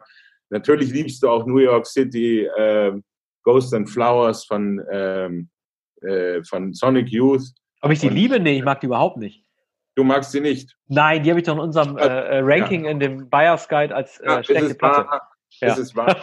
[0.50, 2.94] Natürlich liebst du auch New York City, äh,
[3.44, 5.50] Ghost and Flowers von ähm,
[6.02, 7.54] äh, von Sonic Youth.
[7.82, 8.40] Ob ich die und, liebe?
[8.40, 9.44] Nee, ich mag die überhaupt nicht.
[9.96, 10.76] Du magst sie nicht?
[10.88, 12.92] Nein, die habe ich doch in unserem äh, äh Ranking ja.
[12.92, 15.08] in dem Buyers Guide als äh, ja, schlechte Platte.
[15.62, 15.68] Ja.
[15.70, 16.16] Es ist wahr.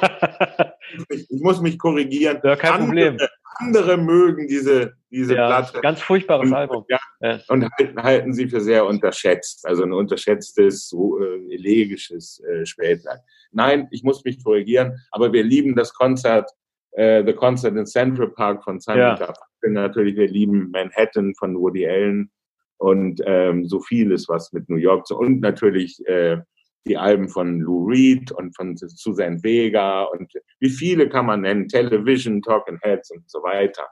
[1.08, 2.38] ich, ich, muss mich korrigieren.
[2.44, 3.18] Ja, kein andere, Problem.
[3.56, 5.80] Andere mögen diese, diese ja, Platte.
[5.80, 6.84] Ganz furchtbares und, Album.
[6.88, 7.40] Ja, ja.
[7.48, 9.66] Und halten, halten, sie für sehr unterschätzt.
[9.66, 13.20] Also ein unterschätztes, äh, elegisches äh, Spätwerk.
[13.52, 16.50] Nein, ich muss mich korrigieren, aber wir lieben das Konzert
[16.92, 19.14] äh, The Concert in Central Park von Simon ja.
[19.16, 22.30] Garfunkel natürlich, wir lieben Manhattan von Woody Allen
[22.78, 26.38] und ähm, so vieles, was mit New York zu, und natürlich äh,
[26.86, 31.68] die Alben von Lou Reed und von Susan Vega und wie viele kann man nennen,
[31.68, 33.86] Television, Talking Heads und so weiter.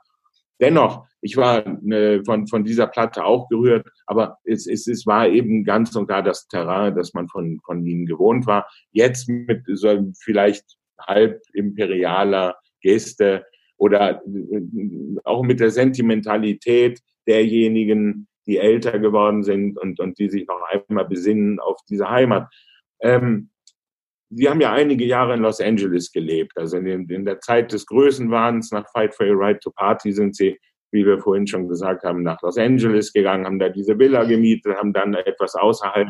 [0.61, 5.29] Dennoch, ich war äh, von, von dieser Platte auch gerührt, aber es, es, es war
[5.29, 8.67] eben ganz und gar das Terrain, das man von, von ihnen gewohnt war.
[8.93, 10.65] Jetzt mit so vielleicht
[10.99, 13.45] halb imperialer Geste
[13.77, 14.61] oder äh,
[15.25, 21.05] auch mit der Sentimentalität derjenigen, die älter geworden sind und, und die sich noch einmal
[21.07, 22.49] besinnen auf diese Heimat.
[23.01, 23.50] Ähm,
[24.33, 26.53] Sie haben ja einige Jahre in Los Angeles gelebt.
[26.57, 30.37] Also in, in der Zeit des Größenwahns nach Fight for Your Right to Party sind
[30.37, 30.57] Sie,
[30.93, 34.77] wie wir vorhin schon gesagt haben, nach Los Angeles gegangen, haben da diese Villa gemietet,
[34.77, 36.09] haben dann etwas außerhalb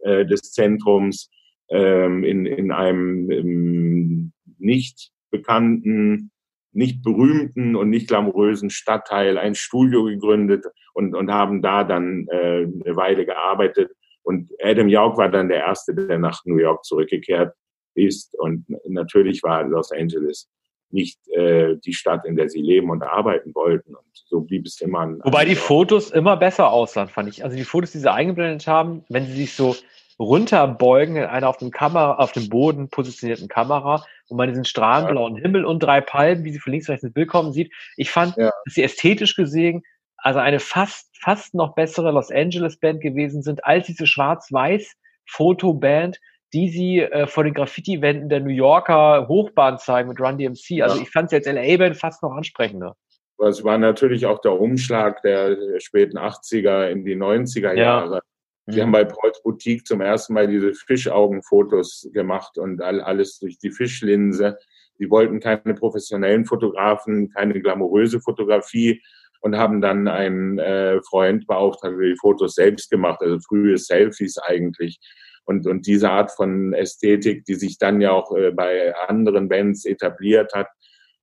[0.00, 1.30] äh, des Zentrums
[1.70, 6.30] ähm, in, in einem ähm, nicht bekannten,
[6.72, 12.66] nicht berühmten und nicht glamourösen Stadtteil ein Studio gegründet und, und haben da dann äh,
[12.66, 13.92] eine Weile gearbeitet.
[14.22, 17.54] Und Adam Jauch war dann der Erste, der nach New York zurückgekehrt
[17.94, 18.34] ist.
[18.38, 20.48] Und natürlich war Los Angeles
[20.90, 23.94] nicht äh, die Stadt, in der sie leben und arbeiten wollten.
[23.94, 25.16] Und so blieb es immer.
[25.24, 27.44] Wobei die Fotos immer besser aussahen, fand ich.
[27.44, 29.74] Also die Fotos, die sie eingeblendet haben, wenn sie sich so
[30.18, 35.36] runterbeugen in einer auf dem Kamera, auf dem Boden positionierten Kamera, wo man diesen strahlenblauen
[35.36, 35.42] ja.
[35.42, 37.72] Himmel und drei Palmen, wie sie von links rechts ins Bild kommen, sieht.
[37.96, 38.50] Ich fand, ja.
[38.64, 39.82] dass sie ästhetisch gesehen
[40.22, 44.94] also eine fast, fast noch bessere Los Angeles Band gewesen sind als diese schwarz-weiß
[45.26, 46.20] Fotoband,
[46.52, 50.82] die sie äh, vor den Graffiti-Wänden der New Yorker Hochbahn zeigen mit Run DMC.
[50.82, 51.02] Also ja.
[51.02, 52.96] ich fand sie als LA-Band fast noch ansprechender.
[53.38, 58.14] Es war natürlich auch der Umschlag der späten 80er in die 90er Jahre.
[58.14, 58.20] Ja.
[58.66, 58.82] Sie mhm.
[58.82, 63.72] haben bei Preuß Boutique zum ersten Mal diese Fischaugenfotos gemacht und all, alles durch die
[63.72, 64.58] Fischlinse.
[64.98, 69.02] Sie wollten keine professionellen Fotografen, keine glamouröse Fotografie
[69.40, 74.38] und haben dann einen äh, Freund beauftragt, der die Fotos selbst gemacht, also frühe Selfies
[74.38, 75.00] eigentlich.
[75.44, 79.84] Und, und diese Art von Ästhetik, die sich dann ja auch äh, bei anderen Bands
[79.84, 80.68] etabliert hat,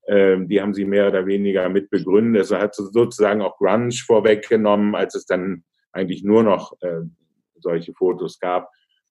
[0.08, 2.42] äh, die haben sie mehr oder weniger mit begründet.
[2.42, 7.02] Also hat sozusagen auch Grunge vorweggenommen, als es dann eigentlich nur noch äh,
[7.60, 8.70] solche Fotos gab.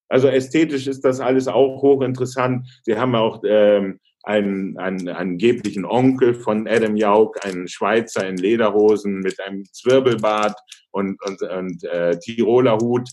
[0.09, 2.67] Also ästhetisch ist das alles auch hochinteressant.
[2.83, 9.21] Sie haben auch ähm, einen, einen angeblichen Onkel von Adam Jauch, einen Schweizer in Lederhosen
[9.21, 10.59] mit einem Zwirbelbart
[10.91, 13.09] und, und, und äh, Tiroler Hut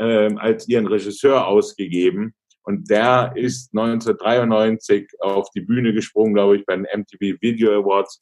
[0.00, 2.34] äh, als ihren Regisseur ausgegeben.
[2.62, 8.18] Und der ist 1993 auf die Bühne gesprungen, glaube ich, bei den MTV Video Awards,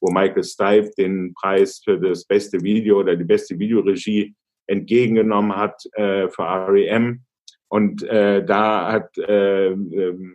[0.00, 4.34] wo Michael Stipe den Preis für das beste Video oder die beste Videoregie
[4.66, 7.22] entgegengenommen hat äh, für REM.
[7.68, 10.34] Und äh, da hat, äh, ähm,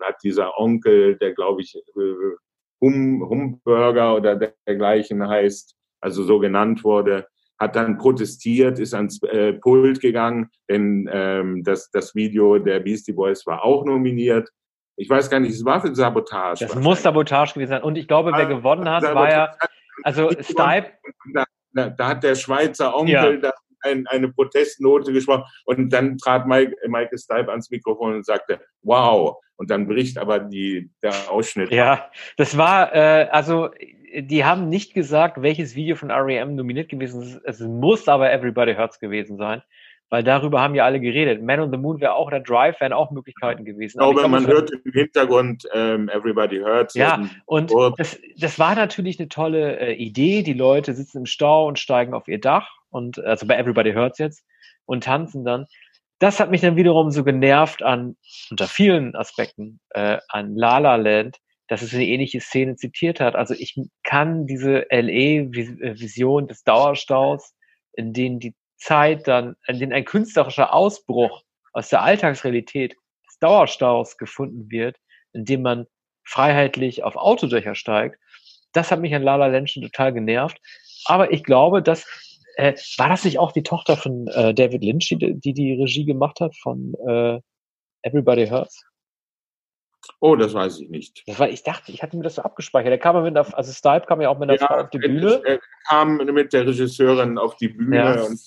[0.00, 2.36] hat dieser Onkel, der glaube ich äh,
[2.80, 7.26] hum, Humburger oder dergleichen heißt, also so genannt wurde,
[7.62, 13.12] hat dann protestiert, ist ans äh, Pult gegangen, denn ähm, das, das Video der Beastie
[13.12, 14.48] Boys war auch nominiert.
[14.96, 16.66] Ich weiß gar nicht, es war für Sabotage.
[16.66, 17.82] Das muss Sabotage gewesen sein.
[17.82, 19.54] Und ich glaube, wer ah, gewonnen hat, war ja,
[20.02, 20.90] also Stipe.
[21.72, 23.52] Da, da, hat der Schweizer Onkel ja
[23.82, 29.36] ein, eine Protestnote gesprochen und dann trat Mike, Michael Stipe ans Mikrofon und sagte, wow.
[29.56, 31.70] Und dann bricht aber die, der Ausschnitt.
[31.70, 33.70] Ja, das war, äh, also
[34.14, 37.40] die haben nicht gesagt, welches Video von REM nominiert gewesen ist.
[37.44, 39.62] Es muss aber Everybody Hurts gewesen sein
[40.12, 41.42] weil darüber haben ja alle geredet.
[41.42, 43.96] Man on the Moon wäre auch, der Drive wären auch Möglichkeiten gewesen.
[43.96, 46.92] Ich glaube, ich glaube man hört im Hintergrund ähm, Everybody Hurts.
[46.92, 50.42] Ja, und das, das war natürlich eine tolle äh, Idee.
[50.42, 54.18] Die Leute sitzen im Stau und steigen auf ihr Dach und also bei Everybody Hurts
[54.18, 54.44] jetzt
[54.84, 55.66] und tanzen dann.
[56.18, 58.16] Das hat mich dann wiederum so genervt an,
[58.50, 63.34] unter vielen Aspekten, äh, an La La Land, dass es eine ähnliche Szene zitiert hat.
[63.34, 63.74] Also ich
[64.04, 67.54] kann diese LE-Vision des Dauerstaus,
[67.94, 72.94] in denen die Zeit dann, in denen ein künstlerischer Ausbruch aus der Alltagsrealität
[73.26, 74.96] des Dauerstaus gefunden wird,
[75.32, 75.86] indem man
[76.24, 78.18] freiheitlich auf Autodächer steigt,
[78.72, 80.58] das hat mich an Lala Land schon total genervt.
[81.04, 85.08] Aber ich glaube, dass äh, war das nicht auch die Tochter von äh, David Lynch,
[85.08, 87.40] die, die, die Regie gemacht hat von äh,
[88.02, 88.84] Everybody Hurts?
[90.20, 91.22] Oh, das weiß ich nicht.
[91.26, 92.90] Das war, ich dachte, ich hatte mir das so abgespeichert.
[92.90, 94.98] Der kam mit einer, also Stipe kam ja auch mit einer ja, Frau auf die
[94.98, 95.40] Bühne.
[95.44, 98.22] Er kam mit der Regisseurin auf die Bühne ja.
[98.22, 98.40] und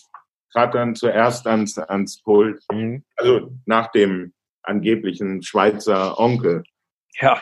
[0.51, 2.62] trat dann zuerst ans, ans Pult.
[2.72, 3.03] Mhm.
[3.16, 4.34] Also nach dem
[4.64, 6.64] angeblichen Schweizer Onkel.
[7.22, 7.41] Ja.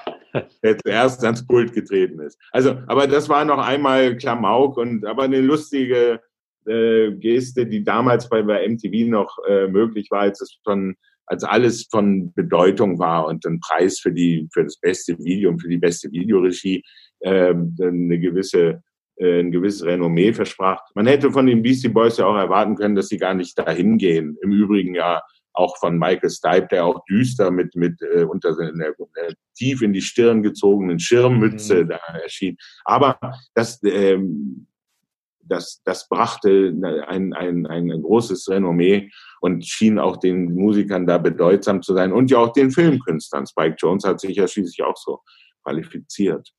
[0.64, 2.40] Der zuerst ans Pult getreten ist.
[2.52, 6.22] Also, aber das war noch einmal Klamauk und aber eine lustige
[6.68, 10.96] äh, Geste, die damals bei, bei MTV noch äh, möglich war, als es schon
[11.26, 15.62] als alles von Bedeutung war und ein Preis für die für das beste Video und
[15.62, 16.84] für die beste Videoregie
[17.22, 18.82] äh, eine gewisse
[19.16, 20.82] äh, ein gewisses Renommee versprach.
[20.96, 23.98] Man hätte von den Beastie Boys ja auch erwarten können, dass sie gar nicht dahin
[23.98, 24.38] gehen.
[24.42, 25.22] Im Übrigen ja
[25.54, 28.94] auch von Michael Stipe, der auch düster mit, mit äh, unter einer,
[29.56, 31.90] tief in die Stirn gezogenen Schirmmütze mhm.
[31.90, 32.58] da erschien.
[32.86, 33.20] Aber
[33.54, 34.68] das, ähm,
[35.46, 36.74] das, das brachte
[37.08, 42.32] ein, ein, ein großes Renommee und schien auch den Musikern da bedeutsam zu sein und
[42.32, 43.46] ja auch den Filmkünstlern.
[43.46, 45.20] Spike Jones hat sich ja schließlich auch so
[45.64, 46.50] qualifiziert.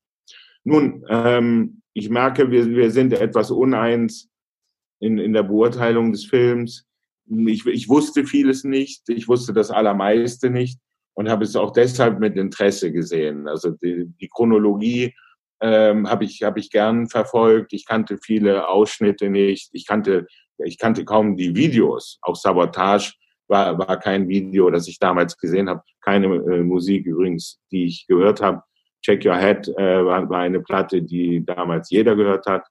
[0.63, 4.29] Nun, ähm, ich merke, wir, wir sind etwas uneins
[4.99, 6.85] in, in der Beurteilung des Films.
[7.27, 10.79] Ich, ich wusste vieles nicht, ich wusste das Allermeiste nicht
[11.13, 13.47] und habe es auch deshalb mit Interesse gesehen.
[13.47, 15.13] Also die, die Chronologie
[15.61, 17.73] ähm, habe ich, hab ich gern verfolgt.
[17.73, 19.69] Ich kannte viele Ausschnitte nicht.
[19.73, 20.27] Ich kannte,
[20.57, 22.19] ich kannte kaum die Videos.
[22.21, 23.13] Auch Sabotage
[23.47, 25.81] war, war kein Video, das ich damals gesehen habe.
[26.01, 28.61] Keine äh, Musik übrigens, die ich gehört habe.
[29.03, 32.67] Check Your Head äh, war, war eine Platte, die damals jeder gehört hat.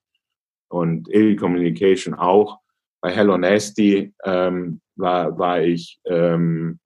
[0.69, 2.59] Und Ill Communication auch.
[3.01, 6.81] Bei Hello Nasty ähm, war, war ich ähm,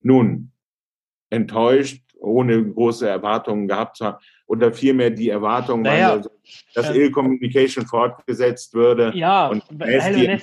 [0.00, 0.52] nun
[1.30, 6.20] enttäuscht, ohne große Erwartungen gehabt zu haben oder vielmehr die Erwartung, naja,
[6.74, 9.12] dass ähm, Ill Communication fortgesetzt würde.
[9.14, 10.38] Ja, und Hello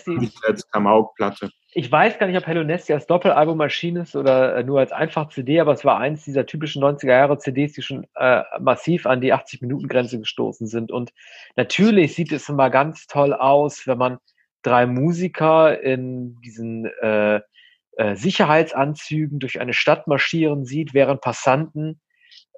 [0.48, 1.50] als Klamauk-Platte.
[1.76, 4.92] Ich weiß gar nicht, ob Hello Nasty als Doppelalbum erschienen ist oder äh, nur als
[4.92, 9.08] einfach CD, aber es war eins dieser typischen 90er Jahre CDs, die schon äh, massiv
[9.08, 10.92] an die 80-Minuten-Grenze gestoßen sind.
[10.92, 11.14] Und
[11.56, 14.20] natürlich sieht es immer ganz toll aus, wenn man
[14.62, 17.42] drei Musiker in diesen äh,
[17.98, 22.02] äh, Sicherheitsanzügen durch eine Stadt marschieren sieht, während Passanten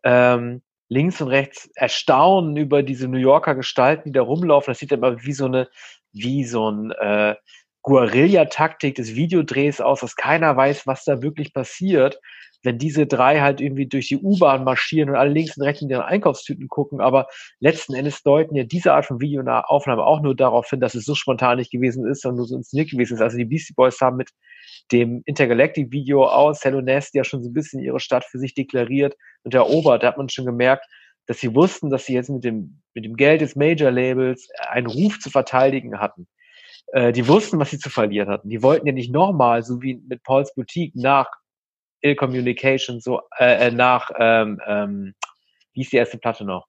[0.04, 4.72] ähm, links und rechts erstaunen über diese New Yorker Gestalten, die da rumlaufen.
[4.72, 5.68] Das sieht immer wie so eine,
[6.14, 7.36] wie so ein äh,
[7.82, 12.20] Guerilla-Taktik des Videodrehs aus, dass keiner weiß, was da wirklich passiert,
[12.64, 15.90] wenn diese drei halt irgendwie durch die U-Bahn marschieren und alle links und rechts in
[15.90, 17.00] ihren Einkaufstüten gucken.
[17.00, 17.28] Aber
[17.60, 21.14] letzten Endes deuten ja diese Art von Videoaufnahme auch nur darauf hin, dass es so
[21.14, 23.22] spontan nicht gewesen ist, sondern nur so inszeniert gewesen ist.
[23.22, 24.32] Also die Beastie Boys haben mit
[24.92, 29.16] dem Intergalactic-Video aus Hello Nest ja schon so ein bisschen ihre Stadt für sich deklariert
[29.44, 30.04] und erobert.
[30.04, 30.86] Da hat man schon gemerkt,
[31.26, 35.20] dass sie wussten, dass sie jetzt mit dem, mit dem Geld des Major-Labels einen Ruf
[35.20, 36.28] zu verteidigen hatten.
[36.88, 38.50] Äh, die wussten, was sie zu verlieren hatten.
[38.50, 41.30] Die wollten ja nicht nochmal, so wie mit Pauls Boutique, nach
[42.02, 45.16] Ill Communication, so äh, äh nach, ähm, ähm,
[45.74, 46.68] wie ist die erste Platte noch?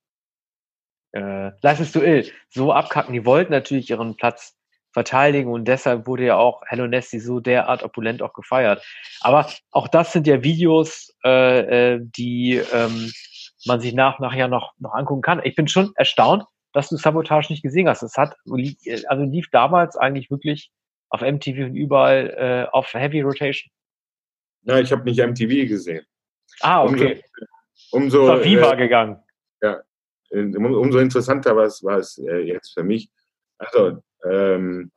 [1.12, 3.12] Äh, Life to Ill, so abkacken.
[3.12, 4.56] Die wollten natürlich ihren Platz
[4.96, 8.82] verteidigen und deshalb wurde ja auch Hello Nasty so derart opulent auch gefeiert.
[9.20, 13.12] Aber auch das sind ja Videos, äh, äh, die ähm,
[13.66, 15.42] man sich nach nachher noch noch angucken kann.
[15.44, 18.02] Ich bin schon erstaunt, dass du Sabotage nicht gesehen hast.
[18.02, 18.36] Es hat
[19.08, 20.70] also lief damals eigentlich wirklich
[21.10, 23.70] auf MTV und überall äh, auf Heavy Rotation.
[24.62, 26.06] Ja, ich habe nicht MTV gesehen.
[26.60, 27.22] Ah, okay.
[27.90, 29.22] Umso, umso ist Viva äh, gegangen.
[29.60, 29.82] Ja,
[30.30, 33.10] umso interessanter war es, war es äh, jetzt für mich.
[33.58, 34.90] Also ähm,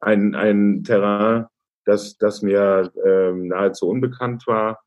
[0.00, 1.46] ein, ein Terrain,
[1.84, 4.80] das, das mir ähm, nahezu unbekannt war.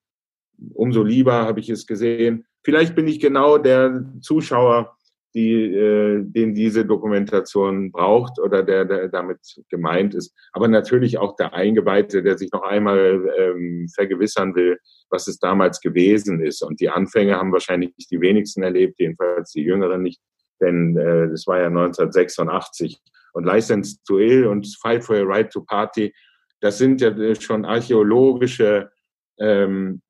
[0.74, 2.46] Umso lieber habe ich es gesehen.
[2.64, 4.96] Vielleicht bin ich genau der Zuschauer,
[5.34, 10.36] die, äh, den diese Dokumentation braucht oder der, der damit gemeint ist.
[10.52, 14.78] Aber natürlich auch der Eingeweihte, der sich noch einmal ähm, vergewissern will,
[15.10, 16.62] was es damals gewesen ist.
[16.62, 20.22] Und die Anfänge haben wahrscheinlich die wenigsten erlebt, jedenfalls die Jüngeren nicht,
[20.60, 23.02] denn äh, das war ja 1986
[23.34, 26.14] und License to Ill und Fight for a Right to Party,
[26.62, 28.92] das sind ja schon archäologische,
[29.40, 30.02] ähm,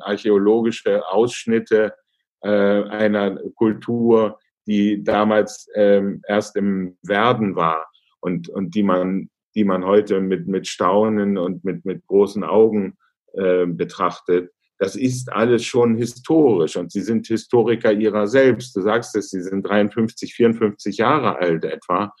[0.00, 1.94] archäologische Ausschnitte
[2.42, 7.86] äh, einer Kultur, die damals ähm, erst im Werden war
[8.20, 12.96] und, und die man, die man heute mit, mit Staunen und mit, mit großen Augen
[13.34, 14.50] äh, betrachtet.
[14.78, 18.74] Das ist alles schon historisch und sie sind Historiker ihrer selbst.
[18.74, 22.12] Du sagst es, sie sind 53, 54 Jahre alt etwa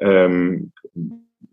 [0.00, 0.72] ähm,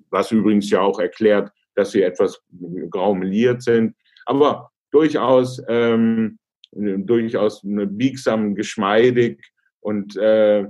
[0.10, 2.42] was übrigens ja auch erklärt, dass sie etwas
[2.90, 3.96] graumeliert sind,
[4.26, 6.40] aber durchaus, ähm,
[6.72, 9.40] durchaus biegsam, geschmeidig
[9.80, 10.66] und äh,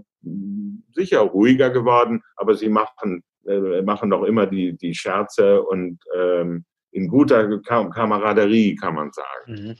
[0.93, 6.65] sicher ruhiger geworden, aber sie machen, äh, machen noch immer die, die Scherze und ähm,
[6.91, 9.67] in guter Kam Kameraderie, kann man sagen.
[9.67, 9.75] Mhm.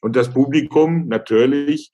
[0.00, 1.92] Und das Publikum natürlich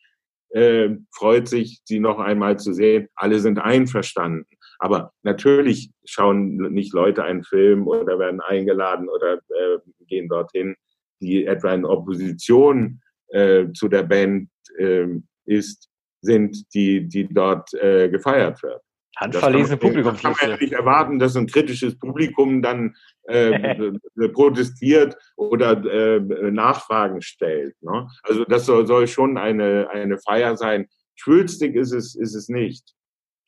[0.50, 3.08] äh, freut sich, sie noch einmal zu sehen.
[3.14, 4.46] Alle sind einverstanden.
[4.80, 10.74] Aber natürlich schauen nicht Leute einen Film oder werden eingeladen oder äh, gehen dorthin,
[11.20, 15.06] die etwa in Opposition äh, zu der Band äh,
[15.44, 15.88] ist,
[16.22, 18.80] sind, die, die dort äh, gefeiert wird.
[19.18, 20.16] Handverlesene Publikum.
[20.16, 26.20] kann man ja nicht erwarten, dass ein kritisches Publikum dann äh, protestiert oder äh,
[26.50, 27.74] Nachfragen stellt.
[27.82, 28.08] Ne?
[28.22, 30.88] Also das soll, soll schon eine, eine Feier sein.
[31.16, 32.94] Schwülstig ist es, ist es nicht.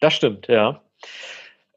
[0.01, 0.83] Das stimmt, ja.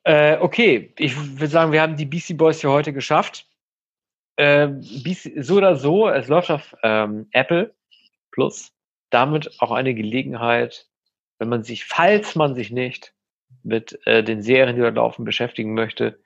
[0.04, 3.48] Äh, okay, ich würde sagen, wir haben die BC Boys für heute geschafft.
[4.38, 7.74] äh, so oder so, es läuft auf ähm, Apple
[8.32, 8.72] Plus.
[9.10, 10.88] Damit auch eine Gelegenheit,
[11.40, 13.14] wenn man sich, falls man sich nicht
[13.64, 16.20] mit äh, den Serien, die da laufen, beschäftigen möchte,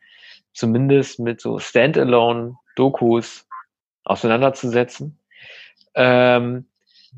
[0.54, 3.48] zumindest mit so Standalone-Dokus
[4.04, 5.20] auseinanderzusetzen.
[5.96, 6.66] Ähm,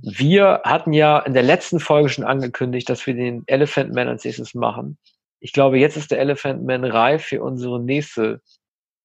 [0.02, 4.24] wir hatten ja in der letzten Folge schon angekündigt, dass wir den Elephant Man als
[4.24, 4.98] nächstes machen.
[5.42, 8.42] Ich glaube, jetzt ist der Elephant Man reif für unsere nächste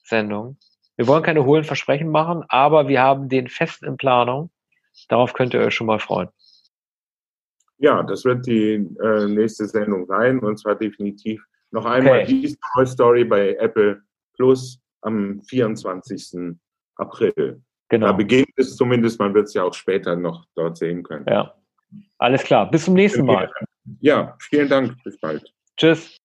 [0.04, 0.58] Sendung.
[0.96, 4.50] Wir wollen keine hohlen Versprechen machen, aber wir haben den fest in Planung.
[5.08, 6.28] Darauf könnt ihr euch schon mal freuen.
[7.78, 12.40] Ja, das wird die äh, nächste Sendung sein und zwar definitiv noch einmal okay.
[12.40, 14.02] die Toy Story bei Apple
[14.34, 16.56] Plus am 24.
[16.96, 17.62] April.
[17.88, 18.06] Genau.
[18.06, 21.26] Da beginnt es zumindest, man wird es ja auch später noch dort sehen können.
[21.28, 21.54] Ja.
[22.18, 22.70] Alles klar.
[22.70, 23.50] Bis zum nächsten Mal.
[24.00, 24.96] Ja, vielen Dank.
[25.04, 25.55] Bis bald.
[25.76, 26.16] Tschüss.